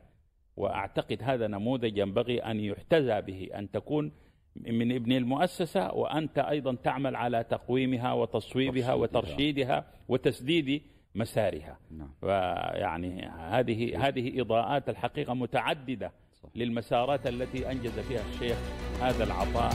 وأعتقد 0.56 1.22
هذا 1.22 1.46
نموذج 1.46 1.98
ينبغي 1.98 2.38
أن 2.38 2.60
يحتذى 2.60 3.20
به 3.20 3.48
أن 3.54 3.70
تكون 3.70 4.12
من 4.56 4.92
ابن 4.92 5.12
المؤسسة 5.12 5.94
وأنت 5.94 6.38
أيضا 6.38 6.74
تعمل 6.74 7.16
على 7.16 7.44
تقويمها 7.44 8.12
وتصويبها 8.12 8.94
وترشيدها 8.94 9.84
وتسديد 10.08 10.82
مسارها 11.14 11.78
نعم. 11.90 12.10
ويعني 12.22 13.26
هذه 13.26 14.08
هذه 14.08 14.40
إضاءات 14.40 14.88
الحقيقة 14.88 15.34
متعددة. 15.34 16.12
للمسارات 16.54 17.26
التي 17.26 17.70
أنجز 17.70 17.98
فيها 17.98 18.22
الشيخ 18.34 18.56
هذا 19.00 19.24
العطاء 19.24 19.72